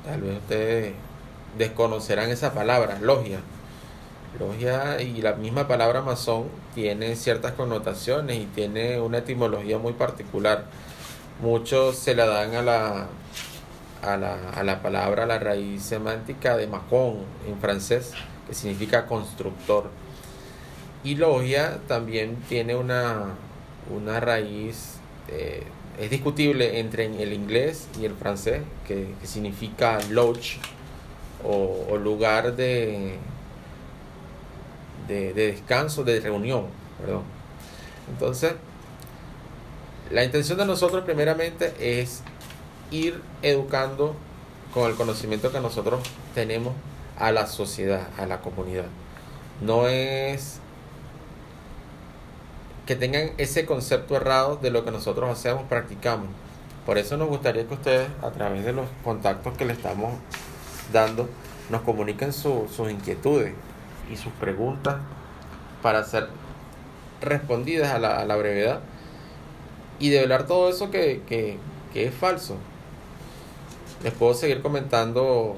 Tal 0.05 0.21
vez 0.21 0.38
ustedes 0.38 0.93
desconocerán 1.57 2.29
esa 2.29 2.53
palabra, 2.53 2.99
logia. 2.99 3.39
Logia 4.39 5.01
y 5.01 5.21
la 5.21 5.33
misma 5.33 5.67
palabra 5.67 6.01
masón 6.01 6.45
tiene 6.73 7.15
ciertas 7.15 7.51
connotaciones 7.53 8.38
y 8.38 8.45
tiene 8.45 8.99
una 8.99 9.19
etimología 9.19 9.77
muy 9.77 9.93
particular. 9.93 10.65
Muchos 11.41 11.97
se 11.97 12.15
la 12.15 12.25
dan 12.25 12.55
a 12.55 12.62
la, 12.63 13.07
a 14.01 14.17
la, 14.17 14.49
a 14.49 14.63
la 14.63 14.81
palabra, 14.81 15.23
a 15.23 15.27
la 15.27 15.39
raíz 15.39 15.83
semántica 15.83 16.57
de 16.57 16.67
macon 16.67 17.17
en 17.47 17.59
francés, 17.59 18.12
que 18.47 18.55
significa 18.55 19.05
constructor. 19.05 19.89
Y 21.03 21.15
logia 21.15 21.79
también 21.88 22.38
tiene 22.47 22.75
una, 22.75 23.36
una 23.93 24.19
raíz, 24.19 24.95
eh, 25.27 25.63
es 25.99 26.10
discutible 26.10 26.79
entre 26.79 27.06
el 27.06 27.34
inglés 27.34 27.88
y 27.99 28.06
el 28.06 28.15
francés, 28.15 28.62
que, 28.88 29.13
significa 29.23 29.99
lodge 30.10 30.60
o 31.45 31.97
lugar 31.97 32.56
de, 32.56 33.19
de, 35.08 35.34
descanso, 35.34 36.03
de 36.03 36.19
reunión, 36.19 36.65
perdón. 36.99 37.23
Entonces, 38.12 38.53
la 40.12 40.23
intención 40.23 40.58
de 40.58 40.65
nosotros 40.65 41.03
primeramente 41.03 41.73
es 41.79 42.21
ir 42.91 43.21
educando 43.41 44.15
con 44.73 44.89
el 44.89 44.95
conocimiento 44.95 45.51
que 45.51 45.60
nosotros 45.60 46.01
tenemos 46.34 46.73
a 47.17 47.32
la 47.32 47.47
sociedad, 47.47 48.08
a 48.17 48.25
la 48.25 48.41
comunidad. 48.41 48.86
No 49.62 49.88
es 49.88 50.60
que 52.85 52.95
tengan 52.95 53.31
ese 53.37 53.65
concepto 53.65 54.15
errado 54.15 54.57
de 54.57 54.71
lo 54.71 54.83
que 54.83 54.91
nosotros 54.91 55.29
hacemos, 55.29 55.63
practicamos. 55.63 56.27
Por 56.85 56.97
eso 56.97 57.15
nos 57.17 57.29
gustaría 57.29 57.65
que 57.65 57.73
ustedes, 57.73 58.09
a 58.21 58.31
través 58.31 58.65
de 58.65 58.73
los 58.73 58.87
contactos 59.03 59.57
que 59.57 59.65
le 59.65 59.73
estamos 59.73 60.13
dando, 60.91 61.29
nos 61.69 61.81
comuniquen 61.81 62.33
sus 62.33 62.77
inquietudes, 62.91 63.53
y 64.11 64.17
sus 64.17 64.33
preguntas 64.33 64.97
para 65.81 66.03
ser 66.03 66.27
respondidas 67.21 67.93
a 67.93 67.99
la, 67.99 68.19
a 68.19 68.25
la 68.25 68.35
brevedad 68.35 68.81
y 69.99 70.09
develar 70.09 70.45
todo 70.45 70.69
eso 70.69 70.91
que, 70.91 71.21
que, 71.27 71.57
que, 71.93 72.07
es 72.07 72.13
falso. 72.13 72.57
Les 74.03 74.13
puedo 74.13 74.33
seguir 74.33 74.61
comentando 74.61 75.55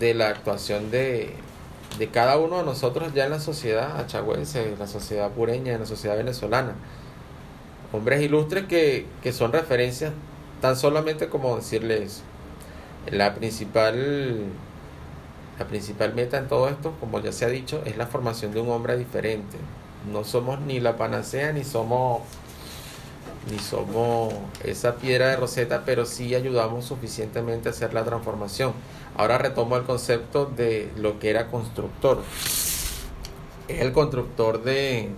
de 0.00 0.14
la 0.14 0.28
actuación 0.28 0.90
de, 0.90 1.34
de 1.98 2.08
cada 2.08 2.38
uno 2.38 2.58
de 2.58 2.64
nosotros 2.64 3.12
ya 3.14 3.24
en 3.24 3.30
la 3.30 3.40
sociedad 3.40 3.98
achagüense, 3.98 4.72
en 4.72 4.78
la 4.78 4.86
sociedad 4.86 5.30
pureña, 5.30 5.72
en 5.72 5.80
la 5.80 5.86
sociedad 5.86 6.16
venezolana. 6.16 6.74
Hombres 7.92 8.20
ilustres 8.22 8.64
que, 8.64 9.06
que 9.22 9.32
son 9.32 9.52
referencias 9.52 10.12
tan 10.60 10.76
solamente 10.76 11.28
como 11.28 11.56
decirles 11.56 12.22
la 13.10 13.34
principal 13.34 14.46
la 15.58 15.66
principal 15.66 16.14
meta 16.14 16.36
en 16.36 16.48
todo 16.48 16.68
esto, 16.68 16.92
como 17.00 17.20
ya 17.20 17.32
se 17.32 17.46
ha 17.46 17.48
dicho, 17.48 17.80
es 17.86 17.96
la 17.96 18.06
formación 18.06 18.52
de 18.52 18.60
un 18.60 18.68
hombre 18.68 18.96
diferente. 18.98 19.56
No 20.12 20.22
somos 20.22 20.60
ni 20.60 20.80
la 20.80 20.96
panacea 20.98 21.52
ni 21.52 21.64
somos 21.64 22.20
ni 23.50 23.58
somos 23.58 24.34
esa 24.64 24.96
piedra 24.96 25.28
de 25.28 25.36
roseta, 25.36 25.84
pero 25.84 26.04
sí 26.04 26.34
ayudamos 26.34 26.84
suficientemente 26.84 27.68
a 27.68 27.72
hacer 27.72 27.94
la 27.94 28.04
transformación. 28.04 28.72
Ahora 29.16 29.38
retomo 29.38 29.76
el 29.76 29.84
concepto 29.84 30.46
de 30.46 30.90
lo 30.96 31.18
que 31.18 31.30
era 31.30 31.48
constructor. 31.48 32.22
Es 33.68 33.80
el 33.80 33.92
constructor 33.92 34.62
de, 34.62 35.10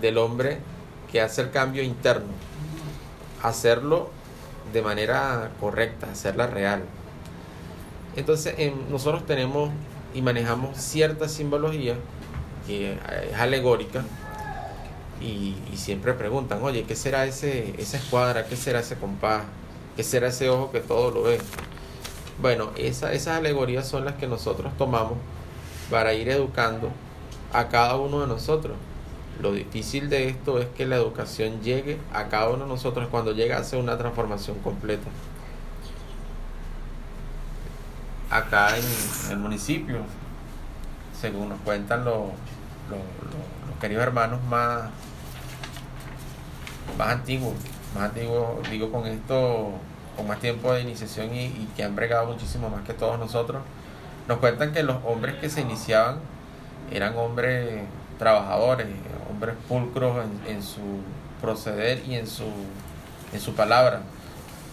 del 0.00 0.18
hombre 0.18 0.58
que 1.10 1.20
hace 1.20 1.42
el 1.42 1.50
cambio 1.50 1.82
interno. 1.82 2.32
Hacerlo 3.42 4.10
de 4.72 4.82
manera 4.82 5.50
correcta, 5.60 6.10
hacerla 6.10 6.46
real. 6.48 6.82
Entonces 8.16 8.54
nosotros 8.90 9.26
tenemos 9.26 9.70
y 10.14 10.22
manejamos 10.22 10.76
cierta 10.76 11.28
simbología 11.28 11.94
que 12.66 12.92
es 12.92 13.38
alegórica 13.38 14.04
y, 15.22 15.76
siempre 15.76 16.12
preguntan, 16.12 16.62
oye, 16.62 16.84
¿qué 16.84 16.94
será 16.96 17.24
ese, 17.26 17.74
esa 17.78 17.96
escuadra? 17.96 18.46
¿Qué 18.46 18.56
será 18.56 18.80
ese 18.80 18.96
compás? 18.96 19.44
¿Qué 19.96 20.04
será 20.04 20.28
ese 20.28 20.48
ojo 20.48 20.70
que 20.70 20.80
todo 20.80 21.10
lo 21.10 21.22
ve? 21.22 21.38
Bueno, 22.40 22.70
esa, 22.76 23.12
esas 23.12 23.38
alegorías 23.38 23.86
son 23.86 24.04
las 24.04 24.14
que 24.14 24.26
nosotros 24.26 24.72
tomamos 24.76 25.14
para 25.90 26.14
ir 26.14 26.28
educando 26.28 26.90
a 27.52 27.68
cada 27.68 27.96
uno 27.96 28.20
de 28.20 28.26
nosotros. 28.26 28.76
Lo 29.40 29.52
difícil 29.52 30.08
de 30.08 30.28
esto 30.28 30.58
es 30.60 30.66
que 30.68 30.86
la 30.86 30.96
educación 30.96 31.62
llegue 31.62 31.98
a 32.12 32.28
cada 32.28 32.50
uno 32.50 32.64
de 32.64 32.68
nosotros 32.68 33.08
cuando 33.10 33.32
llega 33.32 33.56
a 33.56 33.60
hacer 33.60 33.78
una 33.78 33.98
transformación 33.98 34.58
completa. 34.58 35.08
Acá 38.30 38.76
en 38.76 38.84
el 39.30 39.38
municipio, 39.38 39.98
según 41.20 41.50
nos 41.50 41.60
cuentan 41.60 42.04
los, 42.04 42.28
los, 42.88 43.00
queridos 43.80 44.04
hermanos 44.04 44.40
más, 44.48 44.90
más 46.96 47.08
antiguos, 47.08 47.54
más 47.94 48.04
antiguos, 48.04 48.68
digo 48.70 48.90
con 48.90 49.06
esto, 49.06 49.70
con 50.16 50.26
más 50.26 50.40
tiempo 50.40 50.72
de 50.72 50.82
iniciación 50.82 51.34
y, 51.34 51.68
que 51.76 51.84
han 51.84 51.94
bregado 51.96 52.26
muchísimo 52.26 52.68
más 52.68 52.82
que 52.84 52.92
todos 52.92 53.18
nosotros, 53.18 53.62
nos 54.28 54.38
cuentan 54.38 54.72
que 54.72 54.82
los 54.82 54.96
hombres 55.04 55.36
que 55.36 55.48
se 55.50 55.62
iniciaban 55.62 56.16
eran 56.92 57.16
hombres 57.16 57.82
trabajadores, 58.18 58.86
hombres 59.30 59.54
pulcros 59.68 60.24
en, 60.46 60.62
su 60.62 60.80
proceder 61.40 62.02
y 62.06 62.14
en 62.14 62.26
su, 62.26 62.44
en 63.32 63.40
su 63.40 63.54
palabra. 63.54 64.02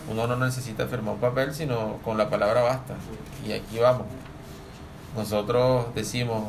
Uno 0.09 0.27
no 0.27 0.37
necesita 0.37 0.87
firmar 0.87 1.15
un 1.15 1.19
papel, 1.19 1.53
sino 1.53 1.97
con 2.03 2.17
la 2.17 2.29
palabra 2.29 2.61
basta. 2.61 2.95
Y 3.45 3.51
aquí 3.53 3.79
vamos. 3.79 4.07
Nosotros 5.15 5.93
decimos, 5.95 6.43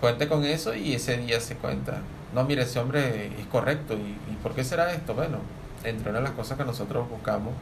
cuente 0.00 0.28
con 0.28 0.44
eso 0.44 0.74
y 0.74 0.94
ese 0.94 1.16
día 1.16 1.40
se 1.40 1.56
cuenta. 1.56 2.00
No, 2.34 2.44
mire, 2.44 2.62
ese 2.62 2.78
hombre 2.78 3.26
es 3.38 3.46
correcto. 3.46 3.94
¿Y, 3.94 4.36
por 4.42 4.54
qué 4.54 4.64
será 4.64 4.92
esto? 4.92 5.14
Bueno, 5.14 5.38
entre 5.84 6.10
una 6.10 6.20
de 6.20 6.24
las 6.24 6.32
cosas 6.32 6.56
que 6.56 6.64
nosotros 6.64 7.08
buscamos 7.08 7.52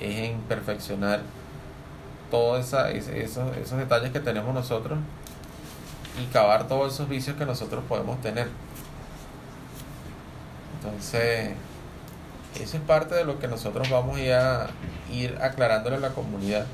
es 0.00 0.30
en 0.30 0.40
perfeccionar 0.42 1.20
todos 2.30 2.72
esos, 2.72 3.46
esos 3.56 3.78
detalles 3.78 4.10
que 4.10 4.20
tenemos 4.20 4.52
nosotros 4.54 4.98
y 6.20 6.26
cavar 6.32 6.66
todos 6.66 6.94
esos 6.94 7.08
vicios 7.08 7.36
que 7.36 7.46
nosotros 7.46 7.84
podemos 7.88 8.20
tener. 8.20 8.48
Entonces, 10.76 11.52
eso 12.60 12.76
es 12.76 12.82
parte 12.82 13.14
de 13.14 13.24
lo 13.24 13.38
que 13.38 13.46
nosotros 13.46 13.88
vamos 13.88 14.18
a 14.18 14.68
ir 15.12 15.38
aclarándole 15.40 15.96
a 15.96 16.00
la 16.00 16.10
comunidad 16.10 16.66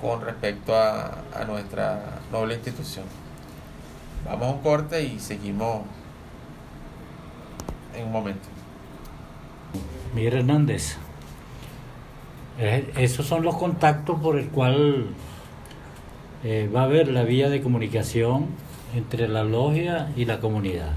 con 0.00 0.20
respecto 0.20 0.76
a 0.76 1.44
nuestra 1.46 2.20
noble 2.30 2.54
institución. 2.54 3.23
Vamos 4.24 4.48
a 4.48 4.50
un 4.52 4.58
corte 4.60 5.02
y 5.02 5.18
seguimos 5.18 5.82
en 7.94 8.06
un 8.06 8.12
momento. 8.12 8.48
Miguel 10.14 10.34
Hernández, 10.34 10.96
esos 12.96 13.26
son 13.26 13.42
los 13.42 13.56
contactos 13.56 14.18
por 14.20 14.38
el 14.38 14.48
cual 14.48 15.08
eh, 16.42 16.70
va 16.74 16.82
a 16.82 16.84
haber 16.84 17.08
la 17.08 17.24
vía 17.24 17.50
de 17.50 17.60
comunicación 17.60 18.46
entre 18.94 19.28
la 19.28 19.44
logia 19.44 20.10
y 20.16 20.24
la 20.24 20.40
comunidad. 20.40 20.92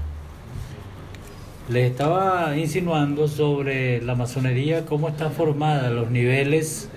Les 1.68 1.90
estaba 1.90 2.56
insinuando 2.56 3.28
sobre 3.28 4.00
la 4.00 4.14
masonería, 4.14 4.86
cómo 4.86 5.08
está 5.08 5.28
formada, 5.28 5.90
los 5.90 6.10
niveles 6.10 6.88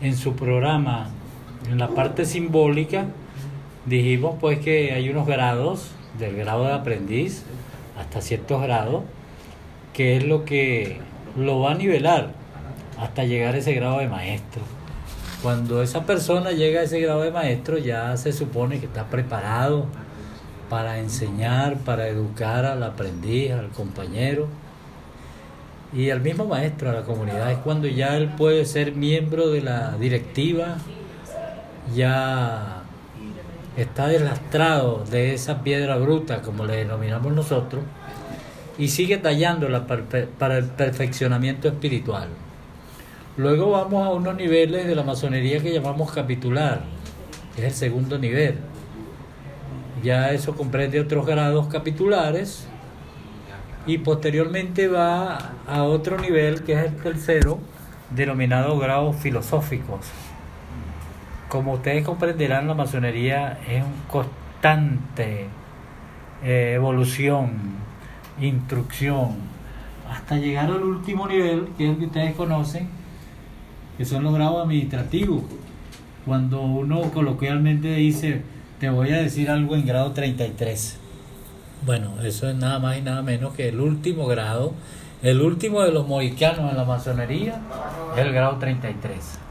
en 0.00 0.16
su 0.16 0.34
programa, 0.34 1.08
en 1.68 1.78
la 1.78 1.88
parte 1.88 2.26
simbólica, 2.26 3.06
dijimos 3.86 4.36
pues 4.40 4.58
que 4.58 4.92
hay 4.92 5.08
unos 5.08 5.26
grados, 5.26 5.90
del 6.18 6.36
grado 6.36 6.64
de 6.64 6.72
aprendiz 6.72 7.42
hasta 7.98 8.20
ciertos 8.20 8.62
grados, 8.62 9.04
que 9.92 10.16
es 10.16 10.24
lo 10.24 10.44
que 10.44 10.98
lo 11.36 11.60
va 11.60 11.72
a 11.72 11.74
nivelar 11.74 12.30
hasta 12.98 13.24
llegar 13.24 13.54
a 13.54 13.58
ese 13.58 13.74
grado 13.74 13.98
de 13.98 14.08
maestro. 14.08 14.62
Cuando 15.42 15.82
esa 15.82 16.04
persona 16.06 16.50
llega 16.50 16.80
a 16.80 16.84
ese 16.84 17.00
grado 17.00 17.22
de 17.22 17.30
maestro 17.30 17.78
ya 17.78 18.16
se 18.16 18.32
supone 18.32 18.80
que 18.80 18.86
está 18.86 19.04
preparado 19.06 19.86
para 20.68 20.98
enseñar, 20.98 21.76
para 21.78 22.08
educar 22.08 22.64
al 22.64 22.82
aprendiz, 22.82 23.52
al 23.52 23.68
compañero 23.70 24.48
y 25.92 26.10
al 26.10 26.20
mismo 26.20 26.46
maestro, 26.46 26.90
a 26.90 26.94
la 26.94 27.02
comunidad. 27.02 27.52
Es 27.52 27.58
cuando 27.58 27.86
ya 27.86 28.16
él 28.16 28.30
puede 28.30 28.64
ser 28.64 28.92
miembro 28.92 29.50
de 29.50 29.62
la 29.62 29.96
directiva, 29.98 30.78
ya 31.94 32.82
está 33.76 34.08
deslastrado 34.08 35.04
de 35.10 35.34
esa 35.34 35.62
piedra 35.62 35.96
bruta, 35.96 36.42
como 36.42 36.64
le 36.64 36.76
denominamos 36.76 37.32
nosotros, 37.32 37.82
y 38.78 38.88
sigue 38.88 39.18
tallándola 39.18 39.86
para 39.86 40.58
el 40.58 40.64
perfeccionamiento 40.64 41.68
espiritual. 41.68 42.28
Luego 43.36 43.70
vamos 43.70 44.06
a 44.06 44.10
unos 44.10 44.34
niveles 44.34 44.86
de 44.86 44.94
la 44.94 45.02
masonería 45.02 45.62
que 45.62 45.72
llamamos 45.72 46.10
capitular, 46.10 46.80
que 47.54 47.62
es 47.62 47.72
el 47.72 47.74
segundo 47.74 48.18
nivel. 48.18 48.56
Ya 50.02 50.30
eso 50.30 50.54
comprende 50.54 51.00
otros 51.00 51.26
grados 51.26 51.66
capitulares 51.68 52.66
y 53.86 53.98
posteriormente 53.98 54.88
va 54.88 55.52
a 55.66 55.82
otro 55.82 56.18
nivel 56.18 56.64
que 56.64 56.72
es 56.72 56.86
el 56.86 56.96
tercero, 56.96 57.58
denominado 58.10 58.78
grados 58.78 59.16
filosóficos. 59.16 60.06
Como 61.48 61.74
ustedes 61.74 62.04
comprenderán, 62.04 62.66
la 62.66 62.74
masonería 62.74 63.58
es 63.68 63.84
un 63.84 63.92
constante 64.08 65.46
eh, 66.42 66.72
evolución, 66.74 67.52
instrucción, 68.40 69.36
hasta 70.10 70.36
llegar 70.36 70.66
al 70.66 70.82
último 70.82 71.28
nivel, 71.28 71.68
que 71.78 71.84
es 71.84 71.90
el 71.90 71.98
que 71.98 72.06
ustedes 72.06 72.34
conocen, 72.34 72.88
que 73.96 74.04
son 74.04 74.24
los 74.24 74.34
grados 74.34 74.64
administrativos. 74.64 75.42
Cuando 76.24 76.62
uno 76.62 77.02
coloquialmente 77.12 77.94
dice, 77.94 78.42
te 78.80 78.90
voy 78.90 79.10
a 79.10 79.18
decir 79.18 79.48
algo 79.48 79.76
en 79.76 79.86
grado 79.86 80.10
33. 80.12 80.98
Bueno, 81.84 82.20
eso 82.22 82.48
es 82.48 82.56
nada 82.56 82.80
más 82.80 82.98
y 82.98 83.02
nada 83.02 83.22
menos 83.22 83.54
que 83.54 83.68
el 83.68 83.80
último 83.80 84.26
grado, 84.26 84.74
el 85.22 85.40
último 85.40 85.82
de 85.82 85.92
los 85.92 86.08
mohicanos 86.08 86.70
en 86.70 86.76
la 86.76 86.84
masonería, 86.84 87.60
es 88.16 88.18
el 88.18 88.32
grado 88.32 88.56
33. 88.56 89.45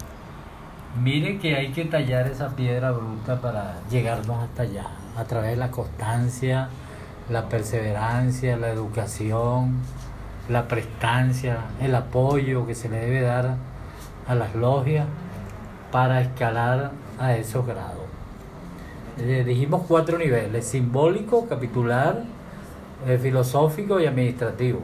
Mire 1.04 1.40
que 1.40 1.56
hay 1.56 1.74
que 1.74 1.84
tallar 1.84 2.28
esa 2.28 2.56
piedra 2.56 2.92
bruta 2.92 3.42
para 3.42 3.82
llegarnos 3.90 4.42
hasta 4.42 4.64
allá, 4.64 4.86
a 5.18 5.26
través 5.26 5.52
de 5.52 5.58
la 5.58 5.70
constancia, 5.70 6.70
la 7.30 7.50
perseverancia, 7.50 8.56
la 8.56 8.70
educación, 8.70 9.80
la 10.48 10.70
prestancia, 10.70 11.58
el 11.82 11.94
apoyo 11.96 12.66
que 12.66 12.76
se 12.76 12.88
le 12.88 12.98
debe 12.98 13.22
dar 13.22 13.58
a 14.26 14.36
las 14.36 14.56
logias 14.56 15.06
para 15.92 16.22
escalar 16.22 16.92
a 17.20 17.36
esos 17.36 17.68
grados. 17.68 18.06
Eh, 19.18 19.44
dijimos 19.46 19.84
cuatro 19.88 20.18
niveles, 20.18 20.66
simbólico, 20.66 21.46
capitular, 21.48 22.24
eh, 23.06 23.20
filosófico 23.22 24.00
y 24.00 24.06
administrativo. 24.06 24.80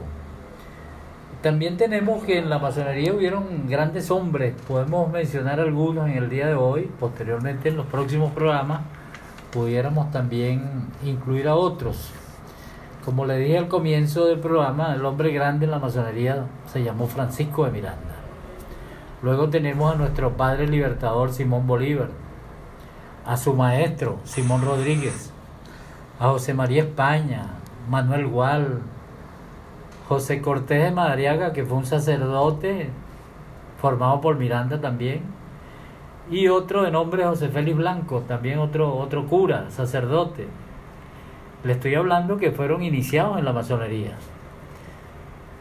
También 1.42 1.76
tenemos 1.76 2.22
que 2.22 2.38
en 2.38 2.48
la 2.48 2.60
masonería 2.60 3.12
hubieron 3.12 3.68
grandes 3.68 4.12
hombres, 4.12 4.54
podemos 4.68 5.10
mencionar 5.10 5.58
algunos 5.58 6.08
en 6.08 6.16
el 6.16 6.30
día 6.30 6.46
de 6.46 6.54
hoy, 6.54 6.88
posteriormente 7.00 7.68
en 7.68 7.76
los 7.76 7.86
próximos 7.86 8.32
programas 8.32 8.82
pudiéramos 9.52 10.10
también 10.12 10.86
incluir 11.04 11.48
a 11.48 11.56
otros. 11.56 12.10
Como 13.04 13.26
le 13.26 13.38
dije 13.38 13.58
al 13.58 13.66
comienzo 13.66 14.26
del 14.26 14.38
programa, 14.38 14.94
el 14.94 15.04
hombre 15.04 15.32
grande 15.32 15.64
en 15.64 15.72
la 15.72 15.80
masonería 15.80 16.46
se 16.72 16.82
llamó 16.82 17.08
Francisco 17.08 17.64
de 17.64 17.72
Miranda. 17.72 18.14
Luego 19.20 19.50
tenemos 19.50 19.92
a 19.92 19.98
nuestro 19.98 20.36
padre 20.36 20.68
libertador 20.68 21.32
Simón 21.32 21.66
Bolívar, 21.66 22.08
a 23.26 23.36
su 23.36 23.52
maestro 23.52 24.18
Simón 24.24 24.62
Rodríguez, 24.62 25.32
a 26.18 26.28
José 26.28 26.54
María 26.54 26.84
España, 26.84 27.46
Manuel 27.90 28.28
Gual, 28.28 28.78
José 30.08 30.40
Cortés 30.40 30.82
de 30.82 30.90
Madariaga, 30.90 31.52
que 31.52 31.64
fue 31.64 31.78
un 31.78 31.86
sacerdote 31.86 32.90
formado 33.80 34.20
por 34.20 34.36
Miranda 34.36 34.80
también, 34.80 35.22
y 36.30 36.48
otro 36.48 36.82
de 36.82 36.90
nombre 36.90 37.24
José 37.24 37.48
Félix 37.48 37.76
Blanco, 37.76 38.20
también 38.20 38.58
otro, 38.58 38.96
otro 38.96 39.26
cura, 39.26 39.70
sacerdote. 39.70 40.46
Le 41.64 41.72
estoy 41.72 41.94
hablando 41.94 42.38
que 42.38 42.52
fueron 42.52 42.82
iniciados 42.82 43.38
en 43.38 43.44
la 43.44 43.52
masonería. 43.52 44.16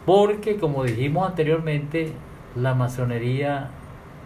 Porque, 0.05 0.57
como 0.57 0.83
dijimos 0.83 1.27
anteriormente, 1.27 2.13
la 2.55 2.73
masonería 2.73 3.69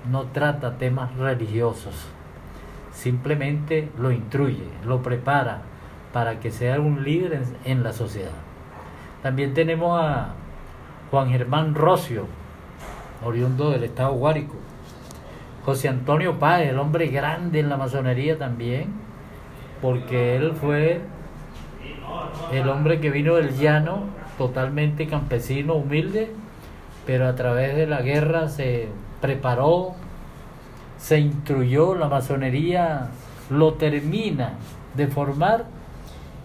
no 0.10 0.24
trata 0.26 0.78
temas 0.78 1.16
religiosos, 1.18 1.94
simplemente 2.94 3.90
lo 4.00 4.12
instruye, 4.12 4.64
lo 4.86 5.02
prepara 5.02 5.62
para 6.14 6.40
que 6.40 6.52
sea 6.52 6.80
un 6.80 7.04
líder 7.04 7.44
en, 7.66 7.84
la 7.84 7.92
sociedad. 7.92 8.32
También 9.26 9.56
tenemos 9.56 10.00
a 10.00 10.36
Juan 11.10 11.32
Germán 11.32 11.74
Rocio, 11.74 12.28
oriundo 13.26 13.72
del 13.72 13.86
estado 13.86 14.14
Guárico. 14.14 14.54
José 15.66 15.90
Antonio 15.90 16.38
Páez, 16.38 16.70
el 16.70 16.78
hombre 16.78 17.08
grande 17.08 17.60
en 17.60 17.70
la 17.70 17.76
masonería 17.76 18.38
también, 18.38 18.94
porque 19.82 20.36
él 20.36 20.54
fue 20.54 21.02
el 22.54 22.70
hombre 22.70 23.00
que 23.00 23.10
vino 23.10 23.34
del 23.34 23.58
llano, 23.58 24.04
totalmente 24.38 25.08
campesino, 25.08 25.74
humilde, 25.74 26.32
pero 27.08 27.28
a 27.28 27.34
través 27.34 27.76
de 27.76 27.88
la 27.88 28.04
guerra 28.04 28.48
se 28.48 28.90
preparó, 29.22 29.96
se 31.00 31.18
instruyó, 31.18 31.96
la 31.96 32.10
masonería 32.10 33.10
lo 33.50 33.74
termina 33.74 34.52
de 34.94 35.08
formar 35.08 35.66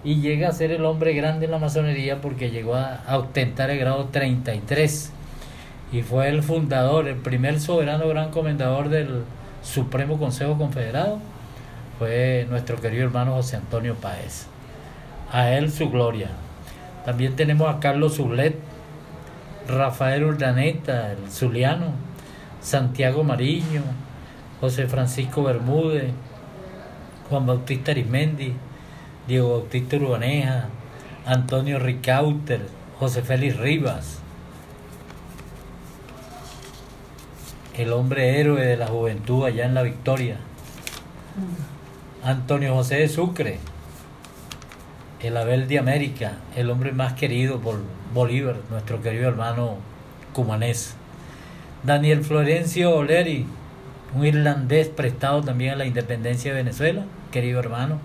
y 0.03 0.17
llega 0.17 0.49
a 0.49 0.53
ser 0.53 0.71
el 0.71 0.85
hombre 0.85 1.13
grande 1.13 1.45
en 1.45 1.51
la 1.51 1.59
masonería 1.59 2.21
porque 2.21 2.51
llegó 2.51 2.75
a, 2.75 3.03
ostentar 3.17 3.71
el 3.71 3.79
grado 3.79 4.07
33 4.07 5.13
y 5.93 6.03
fue 6.03 6.29
el 6.29 6.43
fundador, 6.43 7.09
el 7.09 7.17
primer 7.17 7.61
soberano 7.61 8.09
gran 8.09 8.31
comendador 8.31 8.89
del 8.89 9.25
Supremo 9.63 10.19
Consejo 10.19 10.57
Confederado, 10.57 11.19
fue 11.99 12.47
nuestro 12.49 12.81
querido 12.81 13.05
hermano 13.05 13.35
José 13.35 13.57
Antonio 13.57 13.95
Páez. 13.95 14.47
A 15.33 15.51
él 15.51 15.71
su 15.71 15.91
gloria. 15.91 16.29
También 17.05 17.37
tenemos 17.37 17.69
a 17.69 17.81
Carlos 17.81 18.17
Zulet, 18.17 18.57
Rafael 19.69 20.25
Urdaneta, 20.25 21.13
el 21.13 21.31
Zuliano, 21.31 21.93
Santiago 22.61 23.23
Mariño, 23.23 23.83
José 24.61 24.87
Francisco 24.87 25.43
Bermúdez, 25.43 26.11
Juan 27.29 27.47
Bautista 27.47 27.93
Arismendi, 27.93 28.55
Diego 29.27 29.51
Bautista 29.51 29.97
Urbaneja, 29.97 30.69
Antonio 31.27 31.79
Ricauter, 31.79 32.61
José 32.99 33.23
Félix 33.23 33.57
Rivas, 33.57 34.19
el 37.77 37.93
hombre 37.93 38.41
héroe 38.41 38.65
de 38.65 38.77
la 38.77 38.89
juventud 38.89 39.45
allá 39.45 39.67
en 39.67 39.75
la 39.75 39.83
Victoria, 39.83 40.37
Antonio 42.25 42.75
José 42.75 42.97
de 42.97 43.09
Sucre, 43.09 43.59
el 45.21 45.37
Abel 45.37 45.69
de 45.69 45.79
América, 45.79 46.39
el 46.57 46.71
hombre 46.71 46.93
más 46.93 47.13
querido 47.13 47.61
por 47.61 47.81
Bolívar, 48.13 48.57
nuestro 48.71 49.01
querido 49.03 49.29
hermano 49.29 49.77
cumanés, 50.33 50.95
Daniel 51.83 52.25
Florencio 52.25 52.95
Oleri, 52.95 53.47
un 54.15 54.27
irlandés 54.27 54.89
prestado 54.89 55.43
también 55.43 55.73
a 55.73 55.77
la 55.77 55.87
independencia 55.87 56.53
de 56.53 56.63
Venezuela, 56.63 57.05
querido 57.31 57.61
hermano, 57.61 57.99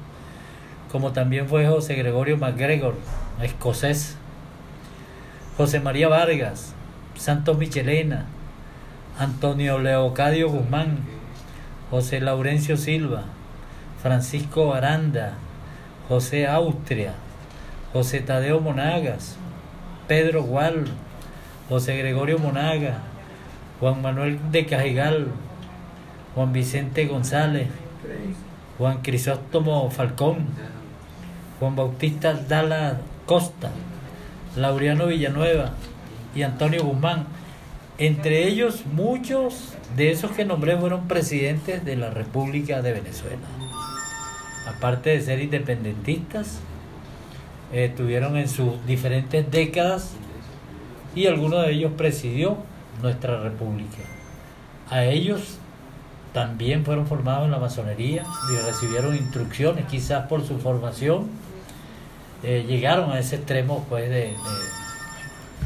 como 0.91 1.11
también 1.11 1.47
fue 1.47 1.67
José 1.67 1.95
Gregorio 1.95 2.37
MacGregor, 2.37 2.95
escocés, 3.41 4.17
José 5.57 5.79
María 5.79 6.07
Vargas, 6.07 6.73
Santos 7.15 7.57
Michelena, 7.57 8.25
Antonio 9.17 9.79
Leocadio 9.79 10.49
Guzmán, 10.49 10.99
José 11.89 12.19
Laurencio 12.19 12.77
Silva, 12.77 13.23
Francisco 14.01 14.73
Aranda, 14.73 15.33
José 16.09 16.47
Austria, 16.47 17.13
José 17.93 18.19
Tadeo 18.19 18.59
Monagas, 18.59 19.37
Pedro 20.07 20.43
Gual, 20.43 20.85
José 21.69 21.97
Gregorio 21.97 22.37
Monaga, 22.37 22.99
Juan 23.79 24.01
Manuel 24.01 24.39
de 24.51 24.65
Cajigal, 24.65 25.27
Juan 26.35 26.53
Vicente 26.53 27.05
González, 27.05 27.67
Juan 28.77 29.01
Crisóstomo 29.01 29.89
Falcón, 29.89 30.47
Juan 31.59 31.75
Bautista 31.75 32.33
Dala 32.33 32.99
Costa, 33.25 33.71
Laureano 34.55 35.07
Villanueva 35.07 35.71
y 36.35 36.43
Antonio 36.43 36.83
Guzmán. 36.83 37.25
Entre 37.97 38.47
ellos, 38.47 38.83
muchos 38.91 39.73
de 39.95 40.11
esos 40.11 40.31
que 40.31 40.43
nombré 40.43 40.77
fueron 40.77 41.07
presidentes 41.07 41.85
de 41.85 41.95
la 41.95 42.09
República 42.09 42.81
de 42.81 42.91
Venezuela. 42.91 43.47
Aparte 44.67 45.11
de 45.11 45.21
ser 45.21 45.39
independentistas, 45.39 46.59
estuvieron 47.71 48.35
en 48.35 48.49
sus 48.49 48.85
diferentes 48.85 49.49
décadas 49.49 50.11
y 51.15 51.27
alguno 51.27 51.59
de 51.59 51.71
ellos 51.71 51.93
presidió 51.95 52.57
nuestra 53.01 53.39
república. 53.39 53.99
A 54.89 55.05
ellos 55.05 55.57
también 56.35 56.83
fueron 56.83 57.07
formados 57.07 57.45
en 57.45 57.51
la 57.51 57.59
masonería 57.59 58.25
y 58.51 58.57
recibieron 58.57 59.15
instrucciones, 59.15 59.85
quizás 59.85 60.27
por 60.27 60.45
su 60.45 60.59
formación, 60.59 61.29
eh, 62.43 62.65
llegaron 62.67 63.13
a 63.13 63.19
ese 63.19 63.37
extremo 63.37 63.85
pues 63.87 64.09
de, 64.09 64.33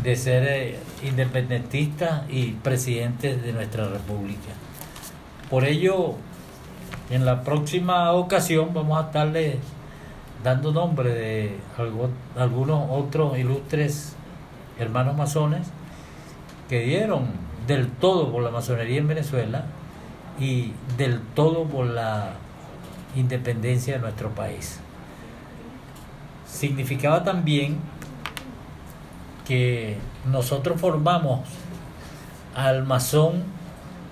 de, 0.03 0.15
ser 0.15 0.43
eh, 0.47 0.79
independentistas 1.03 2.21
y 2.29 2.51
presidentes 2.51 3.41
de 3.41 3.51
nuestra 3.51 3.89
república. 3.89 4.51
Por 5.49 5.65
ello, 5.65 6.13
en 7.09 7.25
la 7.25 7.43
próxima 7.43 8.11
ocasión 8.11 8.71
vamos 8.71 9.01
a 9.03 9.07
estarle 9.07 9.57
dando 10.43 10.71
nombre 10.71 11.09
de 11.09 11.57
algunos 12.37 12.91
otros 12.91 13.39
ilustres 13.39 14.13
hermanos 14.77 15.17
masones 15.17 15.67
que 16.69 16.81
dieron 16.81 17.25
del 17.65 17.89
todo 17.89 18.31
por 18.31 18.43
la 18.43 18.51
masonería 18.51 18.99
en 18.99 19.07
Venezuela 19.07 19.65
y 20.39 20.73
del 20.97 21.19
todo 21.35 21.65
por 21.65 21.85
la 21.85 22.31
independencia 23.15 23.95
de 23.95 23.99
nuestro 23.99 24.29
país. 24.29 24.79
Significaba 26.47 27.23
también 27.23 27.79
que 29.45 29.97
nosotros 30.31 30.79
formamos 30.79 31.41
al 32.55 32.83
masón 32.83 33.43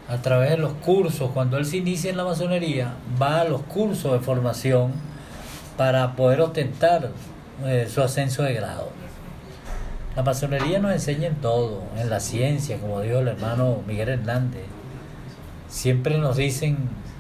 a 0.10 0.18
través 0.18 0.52
de 0.52 0.58
los 0.58 0.74
cursos, 0.74 1.32
cuando 1.34 1.58
él 1.58 1.66
se 1.66 1.78
inicia 1.78 2.10
en 2.10 2.18
la 2.18 2.24
masonería, 2.24 2.94
va 3.22 3.42
a 3.42 3.44
los 3.44 3.62
cursos 3.64 4.14
de 4.14 4.20
formación 4.20 4.94
para 5.76 6.16
poder 6.16 6.42
ostentar 6.42 7.12
eh, 7.66 7.88
su 7.94 8.02
ascenso 8.02 8.44
de 8.44 8.54
grado. 8.54 8.90
La 10.16 10.24
masonería 10.24 10.80
nos 10.80 10.94
enseña 10.94 11.28
en 11.28 11.36
todo, 11.36 11.84
en 11.98 12.10
la 12.10 12.20
ciencia, 12.20 12.80
como 12.80 13.02
dijo 13.02 13.20
el 13.20 13.28
hermano 13.28 13.84
Miguel 13.86 14.10
Hernández, 14.10 14.64
Siempre 15.70 16.18
nos 16.18 16.38
dicen, 16.38 16.78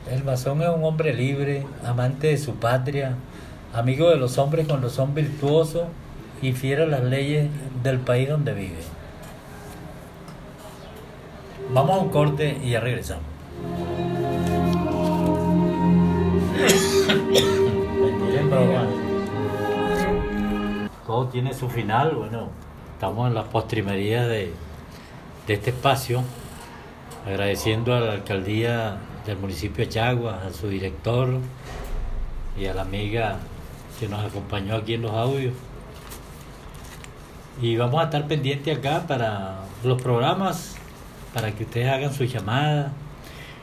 el 0.09 0.23
masón 0.23 0.61
es 0.61 0.69
un 0.69 0.83
hombre 0.85 1.13
libre, 1.13 1.65
amante 1.85 2.27
de 2.27 2.37
su 2.37 2.55
patria, 2.55 3.15
amigo 3.73 4.09
de 4.09 4.15
los 4.15 4.37
hombres 4.37 4.67
cuando 4.67 4.89
son 4.89 5.13
virtuosos 5.13 5.83
y 6.41 6.53
fiel 6.53 6.83
a 6.83 6.85
las 6.85 7.03
leyes 7.03 7.49
del 7.83 7.99
país 7.99 8.29
donde 8.29 8.53
vive. 8.53 8.79
Vamos 11.73 11.97
a 11.97 11.99
un 12.03 12.09
corte 12.09 12.57
y 12.63 12.69
ya 12.71 12.79
regresamos. 12.79 13.25
Todo 21.05 21.27
tiene 21.27 21.53
su 21.53 21.69
final, 21.69 22.15
bueno, 22.15 22.47
estamos 22.93 23.27
en 23.27 23.33
las 23.33 23.45
postrimerías 23.45 24.25
de, 24.27 24.53
de 25.47 25.53
este 25.53 25.71
espacio 25.71 26.23
agradeciendo 27.27 27.93
a 27.93 27.99
la 27.99 28.13
alcaldía 28.13 28.97
del 29.25 29.37
municipio 29.37 29.85
de 29.85 29.91
Chagua, 29.91 30.43
a 30.47 30.53
su 30.53 30.69
director 30.69 31.39
y 32.57 32.65
a 32.67 32.73
la 32.73 32.83
amiga 32.83 33.37
que 33.99 34.07
nos 34.07 34.23
acompañó 34.23 34.75
aquí 34.75 34.93
en 34.93 35.01
los 35.01 35.11
audios. 35.11 35.53
Y 37.61 37.75
vamos 37.75 37.99
a 37.99 38.05
estar 38.05 38.27
pendientes 38.27 38.77
acá 38.77 39.05
para 39.07 39.59
los 39.83 40.01
programas, 40.01 40.77
para 41.33 41.51
que 41.53 41.65
ustedes 41.65 41.89
hagan 41.89 42.13
su 42.13 42.23
llamada. 42.23 42.93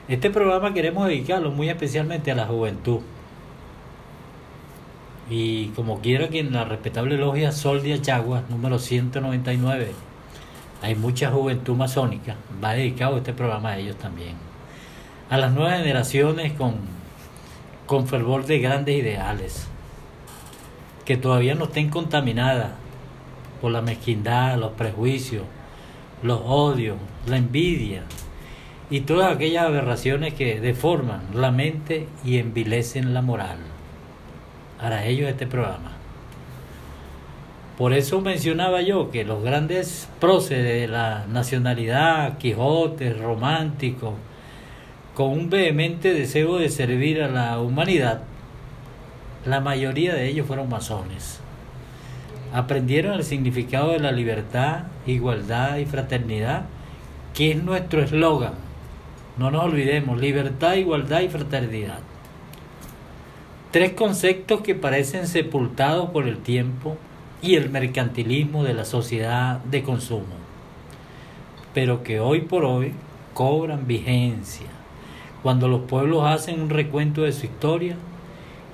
Este 0.09 0.29
programa 0.29 0.75
queremos 0.75 1.07
dedicarlo 1.07 1.51
muy 1.51 1.71
especialmente 1.71 2.31
a 2.33 2.35
la 2.35 2.47
juventud. 2.47 3.01
Y 5.31 5.69
como 5.69 6.01
quiera 6.01 6.29
que 6.29 6.41
en 6.41 6.53
la 6.53 6.65
respetable 6.65 7.17
logia 7.17 7.51
Sol 7.51 7.83
de 7.83 7.95
Achagua, 7.95 8.43
número 8.51 8.79
199, 8.79 9.93
hay 10.85 10.95
mucha 10.95 11.31
juventud 11.31 11.75
masónica, 11.75 12.37
va 12.63 12.75
dedicado 12.75 13.17
este 13.17 13.33
programa 13.33 13.71
a 13.71 13.79
ellos 13.79 13.97
también. 13.97 14.35
A 15.31 15.39
las 15.39 15.51
nuevas 15.51 15.79
generaciones 15.79 16.53
con, 16.53 16.75
con 17.87 18.07
fervor 18.07 18.45
de 18.45 18.59
grandes 18.59 18.95
ideales, 18.95 19.67
que 21.07 21.17
todavía 21.17 21.55
no 21.55 21.65
estén 21.65 21.89
contaminadas 21.89 22.73
por 23.63 23.73
la 23.73 23.81
mezquindad, 23.81 24.59
los 24.59 24.73
prejuicios, 24.73 25.45
los 26.23 26.43
odios, 26.45 26.99
la 27.27 27.39
envidia 27.39 28.03
y 28.91 29.01
todas 29.01 29.35
aquellas 29.35 29.65
aberraciones 29.65 30.35
que 30.35 30.61
deforman 30.61 31.23
la 31.33 31.51
mente 31.51 32.09
y 32.27 32.37
envilecen 32.37 33.15
la 33.15 33.23
moral. 33.23 33.57
Para 34.79 35.07
ellos 35.07 35.31
este 35.31 35.47
programa. 35.47 35.93
Por 37.77 37.93
eso 37.93 38.21
mencionaba 38.21 38.83
yo 38.83 39.11
que 39.11 39.25
los 39.25 39.43
grandes 39.43 40.09
próceres 40.21 40.83
de 40.83 40.87
la 40.87 41.27
nacionalidad, 41.27 42.39
Quijote, 42.39 43.13
romántico, 43.13 44.15
con 45.15 45.31
un 45.31 45.51
vehemente 45.51 46.15
deseo 46.15 46.59
de 46.59 46.69
servir 46.69 47.21
a 47.21 47.29
la 47.29 47.59
humanidad, 47.61 48.23
la 49.45 49.61
mayoría 49.61 50.15
de 50.15 50.29
ellos 50.29 50.47
fueron 50.47 50.69
masones. 50.69 51.41
Aprendieron 52.53 53.15
el 53.15 53.25
significado 53.25 53.91
de 53.91 53.99
la 53.99 54.13
libertad, 54.13 54.85
igualdad 55.05 55.79
y 55.79 55.87
fraternidad, 55.87 56.67
que 57.35 57.51
es 57.51 57.63
nuestro 57.63 58.03
eslogan. 58.03 58.55
No 59.37 59.51
nos 59.51 59.65
olvidemos, 59.65 60.21
libertad, 60.21 60.75
igualdad 60.75 61.23
y 61.23 61.29
fraternidad. 61.29 61.99
Tres 63.73 63.95
conceptos 63.95 64.61
que 64.61 64.77
parecen 64.77 65.27
sepultados 65.27 66.11
por 66.11 66.29
el 66.29 66.39
tiempo 66.39 66.97
y 67.43 67.57
el 67.57 67.71
mercantilismo 67.71 68.65
de 68.65 68.75
la 68.75 68.85
sociedad 68.85 69.59
de 69.65 69.83
consumo, 69.83 70.35
pero 71.73 72.03
que 72.03 72.21
hoy 72.21 72.43
por 72.43 72.65
hoy 72.65 72.93
cobran 73.35 73.87
vigencia 73.87 74.67
cuando 75.43 75.69
los 75.69 75.83
pueblos 75.83 76.25
hacen 76.25 76.61
un 76.61 76.71
recuento 76.71 77.23
de 77.23 77.33
su 77.33 77.45
historia 77.45 77.97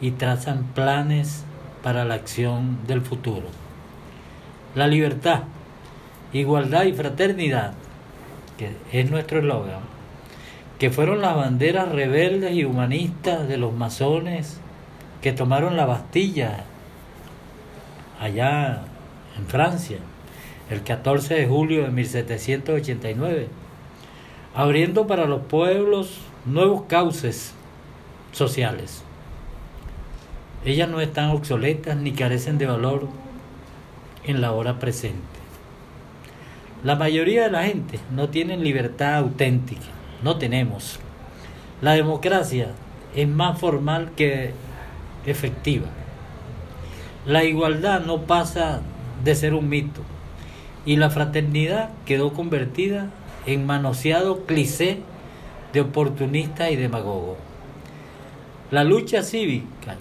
y 0.01 0.12
trazan 0.12 0.64
planes 0.75 1.44
para 1.83 2.05
la 2.05 2.14
acción 2.14 2.79
del 2.87 3.03
futuro. 3.03 3.49
La 4.77 4.87
libertad, 4.87 5.42
igualdad 6.33 6.85
y 6.85 6.92
fraternidad, 6.92 7.73
que 8.57 8.77
es 8.92 9.11
nuestro 9.11 9.40
eslogan, 9.40 9.81
que 10.79 10.90
fueron 10.90 11.20
las 11.20 11.35
banderas 11.35 11.90
rebeldes 11.90 12.55
y 12.55 12.64
humanistas 12.64 13.49
de 13.49 13.57
los 13.57 13.73
masones 13.73 14.61
que 15.23 15.33
tomaron 15.33 15.77
la 15.77 15.87
Bastilla 15.87 16.64
allá 18.21 18.83
en 19.37 19.47
Francia 19.47 19.99
el 20.71 20.85
14 20.85 21.35
de 21.35 21.47
julio 21.49 21.83
de 21.83 21.91
1789, 21.91 23.49
abriendo 24.55 25.09
para 25.09 25.27
los 25.27 25.43
pueblos 25.43 26.21
nuevos 26.45 26.83
cauces 26.83 27.55
sociales. 28.31 29.03
Ellas 30.65 30.89
no 30.89 31.01
están 31.01 31.31
obsoletas 31.31 31.97
ni 31.97 32.13
carecen 32.13 32.59
de 32.59 32.67
valor 32.67 33.09
en 34.25 34.41
la 34.41 34.53
hora 34.53 34.79
presente. 34.79 35.19
La 36.85 36.95
mayoría 36.95 37.43
de 37.45 37.51
la 37.51 37.65
gente 37.65 37.99
no 38.13 38.29
tiene 38.29 38.57
libertad 38.57 39.17
auténtica, 39.17 39.87
no 40.23 40.37
tenemos. 40.37 41.01
La 41.83 41.93
democracia 41.93 42.69
es 43.17 43.27
más 43.27 43.59
formal 43.59 44.13
que 44.17 44.53
efectiva. 45.27 45.87
La 47.27 47.45
igualdad 47.45 48.01
no 48.01 48.23
pasa 48.23 48.81
de 49.23 49.35
ser 49.35 49.53
un 49.53 49.69
mito 49.69 50.01
y 50.87 50.97
la 50.97 51.11
fraternidad 51.11 51.91
quedó 52.07 52.33
convertida 52.33 53.11
en 53.45 53.67
manoseado 53.67 54.47
cliché 54.47 55.01
de 55.75 55.83
oportunista 55.83 56.71
y 56.71 56.77
demagogo. 56.77 57.37
La 58.71 58.85
lucha 58.85 59.23
cívica 59.23 59.97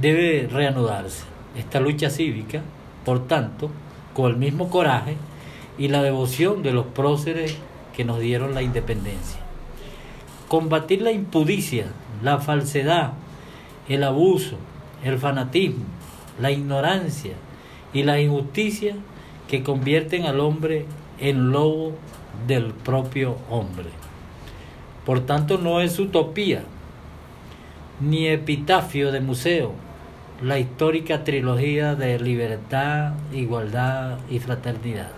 debe 0.00 0.48
reanudarse. 0.50 1.24
Esta 1.56 1.80
lucha 1.80 2.10
cívica, 2.10 2.62
por 3.04 3.26
tanto, 3.26 3.70
con 4.14 4.30
el 4.30 4.36
mismo 4.36 4.70
coraje 4.70 5.16
y 5.78 5.88
la 5.88 6.02
devoción 6.02 6.62
de 6.62 6.72
los 6.72 6.86
próceres 6.86 7.56
que 7.94 8.04
nos 8.04 8.20
dieron 8.20 8.54
la 8.54 8.62
independencia. 8.62 9.40
Combatir 10.46 11.02
la 11.02 11.10
impudicia, 11.10 11.86
la 12.22 12.38
falsedad, 12.38 13.14
el 13.88 14.04
abuso, 14.04 14.56
el 15.02 15.18
fanatismo, 15.18 15.95
la 16.40 16.50
ignorancia 16.50 17.34
y 17.92 18.02
la 18.02 18.20
injusticia 18.20 18.94
que 19.48 19.62
convierten 19.62 20.26
al 20.26 20.40
hombre 20.40 20.86
en 21.18 21.50
lobo 21.50 21.92
del 22.46 22.72
propio 22.72 23.36
hombre. 23.50 23.86
Por 25.04 25.24
tanto, 25.24 25.58
no 25.58 25.80
es 25.80 25.98
utopía 25.98 26.64
ni 28.00 28.26
epitafio 28.26 29.12
de 29.12 29.20
museo 29.20 29.72
la 30.42 30.58
histórica 30.58 31.24
trilogía 31.24 31.94
de 31.94 32.18
libertad, 32.18 33.14
igualdad 33.32 34.18
y 34.28 34.38
fraternidad, 34.38 35.08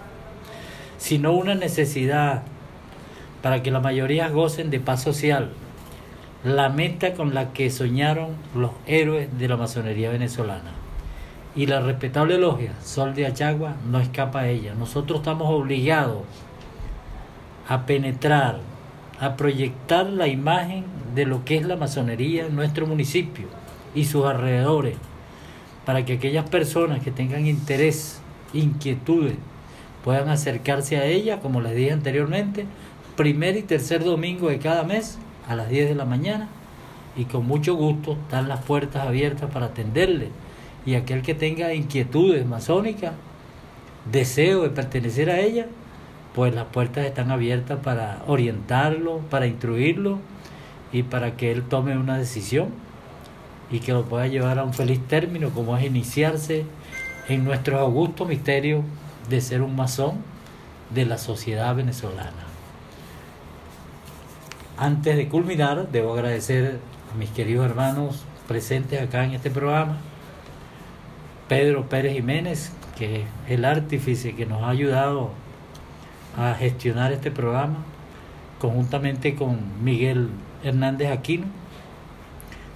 sino 0.96 1.33
una 1.33 1.57
necesidad 1.57 2.42
para 3.42 3.62
que 3.62 3.72
la 3.72 3.81
mayoría 3.81 4.28
gocen 4.28 4.70
de 4.70 4.78
paz 4.78 5.02
social, 5.02 5.50
la 6.44 6.68
meta 6.68 7.14
con 7.14 7.35
la 7.35 7.52
que 7.52 7.70
soñaron 7.70 8.37
los 8.54 8.70
héroes 8.87 9.37
de 9.38 9.48
la 9.48 9.57
masonería 9.57 10.11
venezolana 10.11 10.78
y 11.59 11.66
la 11.66 11.81
respetable 11.81 12.38
logia 12.38 12.73
Sol 12.85 13.16
de 13.16 13.27
Achagua 13.27 13.75
no 13.90 13.99
escapa 13.99 14.42
a 14.42 14.49
ella. 14.49 14.75
Nosotros 14.79 15.18
estamos 15.18 15.51
obligados 15.51 16.23
a 17.66 17.85
penetrar, 17.85 18.61
a 19.18 19.35
proyectar 19.35 20.07
la 20.07 20.29
imagen 20.29 20.85
de 21.16 21.27
lo 21.27 21.44
que 21.44 21.57
es 21.57 21.66
la 21.66 21.75
masonería 21.75 22.47
en 22.47 22.55
nuestro 22.55 22.87
municipio 22.87 23.49
y 23.92 24.05
sus 24.05 24.25
alrededores, 24.25 24.94
para 25.85 26.05
que 26.05 26.12
aquellas 26.12 26.49
personas 26.49 27.03
que 27.03 27.11
tengan 27.11 27.44
interés, 27.44 28.21
inquietudes, 28.53 29.35
puedan 30.05 30.29
acercarse 30.29 30.97
a 30.97 31.07
ella, 31.07 31.40
como 31.40 31.61
les 31.61 31.75
dije 31.75 31.90
anteriormente, 31.90 32.66
primer 33.16 33.57
y 33.57 33.62
tercer 33.62 34.05
domingo 34.05 34.49
de 34.49 34.61
cada 34.61 34.85
mes 34.85 35.18
a 35.49 35.57
las 35.57 35.68
10 35.68 35.88
de 35.88 35.94
la 35.97 36.05
mañana 36.05 36.47
y 37.16 37.25
con 37.25 37.44
mucho 37.49 37.75
gusto 37.75 38.12
están 38.12 38.47
las 38.47 38.62
puertas 38.62 39.05
abiertas 39.05 39.51
para 39.51 39.66
atenderle 39.66 40.29
y 40.87 40.95
aquel 40.95 41.23
que 41.23 41.35
tenga 41.35 41.75
inquietudes 41.75 42.47
masónicas, 42.47 43.12
deseo 44.11 44.62
de 44.62 44.71
pertenecer 44.71 45.31
a 45.31 45.41
ella, 45.41 45.67
pues 46.35 46.55
las 46.55 46.67
puertas 46.67 47.05
están 47.05 47.31
abiertas 47.31 47.79
para 47.83 48.23
orientarlo, 48.27 49.19
para 49.31 49.47
instruirlo 49.47 50.19
y 50.93 51.03
para 51.03 51.37
que 51.37 51.51
él 51.51 51.64
tome 51.64 51.97
una 51.99 52.17
decisión 52.17 52.69
y 53.71 53.81
que 53.81 53.93
lo 53.93 54.05
pueda 54.05 54.27
llevar 54.27 54.59
a 54.59 54.64
un 54.64 54.73
feliz 54.73 55.01
término 55.09 55.51
como 55.51 55.77
es 55.77 55.85
iniciarse 55.85 56.64
en 57.29 57.45
nuestro 57.45 57.79
augusto 57.79 58.25
misterio 58.25 58.83
de 59.29 59.41
ser 59.41 59.62
un 59.62 59.77
masón 59.77 60.17
de 60.95 61.05
la 61.05 61.19
sociedad 61.19 61.75
venezolana. 61.75 62.47
Antes 64.77 65.17
de 65.17 65.29
culminar, 65.29 65.88
debo 65.91 66.14
agradecer 66.14 66.79
a 67.12 67.19
mis 67.19 67.31
queridos 67.31 67.67
hermanos 67.67 68.25
presentes 68.47 69.03
acá 69.03 69.25
en 69.25 69.33
este 69.33 69.51
programa, 69.51 69.99
Pedro 71.48 71.88
Pérez 71.88 72.12
Jiménez, 72.12 72.72
que 72.98 73.22
es 73.22 73.26
el 73.48 73.64
artífice 73.64 74.34
que 74.34 74.44
nos 74.44 74.62
ha 74.62 74.68
ayudado 74.68 75.30
a 76.37 76.54
gestionar 76.54 77.11
este 77.12 77.30
programa, 77.30 77.78
conjuntamente 78.61 79.34
con 79.34 79.82
Miguel 79.82 80.28
Hernández 80.62 81.11
Aquino, 81.11 81.46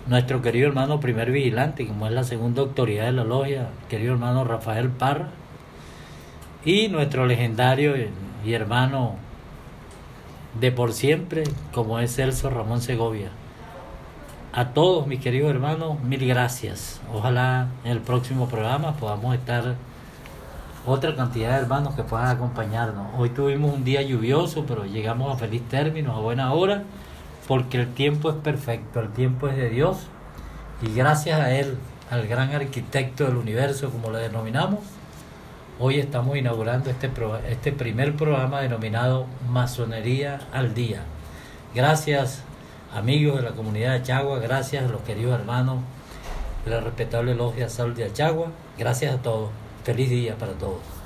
nuestro 0.06 0.40
querido 0.40 0.68
hermano 0.68 1.00
primer 1.00 1.30
vigilante, 1.30 1.86
como 1.86 2.06
es 2.06 2.12
la 2.12 2.24
segunda 2.24 2.62
autoridad 2.62 3.04
de 3.04 3.12
la 3.12 3.24
logia, 3.24 3.68
querido 3.90 4.14
hermano 4.14 4.44
Rafael 4.44 4.88
Parra, 4.88 5.28
y 6.64 6.88
nuestro 6.88 7.26
legendario 7.26 7.94
y 8.44 8.52
hermano 8.52 9.16
de 10.58 10.72
por 10.72 10.92
siempre, 10.92 11.44
como 11.72 11.98
es 11.98 12.14
Celso 12.16 12.48
Ramón 12.48 12.80
Segovia 12.80 13.30
a 14.52 14.74
todos 14.74 15.06
mis 15.06 15.20
queridos 15.20 15.50
hermanos, 15.50 15.98
mil 16.02 16.26
gracias. 16.26 17.00
Ojalá 17.12 17.68
en 17.84 17.92
el 17.92 18.00
próximo 18.00 18.48
programa 18.48 18.94
podamos 18.96 19.34
estar 19.34 19.76
otra 20.84 21.16
cantidad 21.16 21.52
de 21.52 21.62
hermanos 21.62 21.94
que 21.94 22.02
puedan 22.02 22.28
acompañarnos. 22.28 23.06
Hoy 23.16 23.30
tuvimos 23.30 23.72
un 23.72 23.82
día 23.82 24.02
lluvioso, 24.02 24.66
pero 24.66 24.84
llegamos 24.84 25.34
a 25.34 25.38
feliz 25.38 25.62
término, 25.70 26.14
a 26.14 26.20
buena 26.20 26.52
hora, 26.52 26.82
porque 27.48 27.80
el 27.80 27.94
tiempo 27.94 28.28
es 28.28 28.36
perfecto, 28.36 29.00
el 29.00 29.08
tiempo 29.08 29.48
es 29.48 29.56
de 29.56 29.70
Dios 29.70 30.06
y 30.82 30.92
gracias 30.94 31.40
a 31.40 31.50
Él, 31.52 31.78
al 32.10 32.26
gran 32.26 32.54
arquitecto 32.54 33.24
del 33.24 33.36
universo, 33.36 33.88
como 33.90 34.10
lo 34.10 34.18
denominamos, 34.18 34.80
hoy 35.80 35.98
estamos 35.98 36.36
inaugurando 36.36 36.90
este, 36.90 37.10
este 37.48 37.72
primer 37.72 38.16
programa 38.16 38.60
denominado 38.60 39.24
Masonería 39.48 40.40
al 40.52 40.74
Día. 40.74 41.04
Gracias 41.74 42.44
amigos 42.94 43.36
de 43.36 43.42
la 43.42 43.52
comunidad 43.52 43.90
de 43.90 43.96
Achagua, 43.98 44.38
gracias 44.38 44.84
a 44.84 44.88
los 44.88 45.02
queridos 45.02 45.38
hermanos 45.38 45.78
la 46.66 46.80
respetable 46.80 47.34
logia 47.34 47.68
Sal 47.68 47.94
de 47.94 48.04
Achagua, 48.04 48.48
gracias 48.78 49.14
a 49.14 49.18
todos, 49.18 49.50
feliz 49.84 50.10
día 50.10 50.36
para 50.36 50.52
todos. 50.52 51.01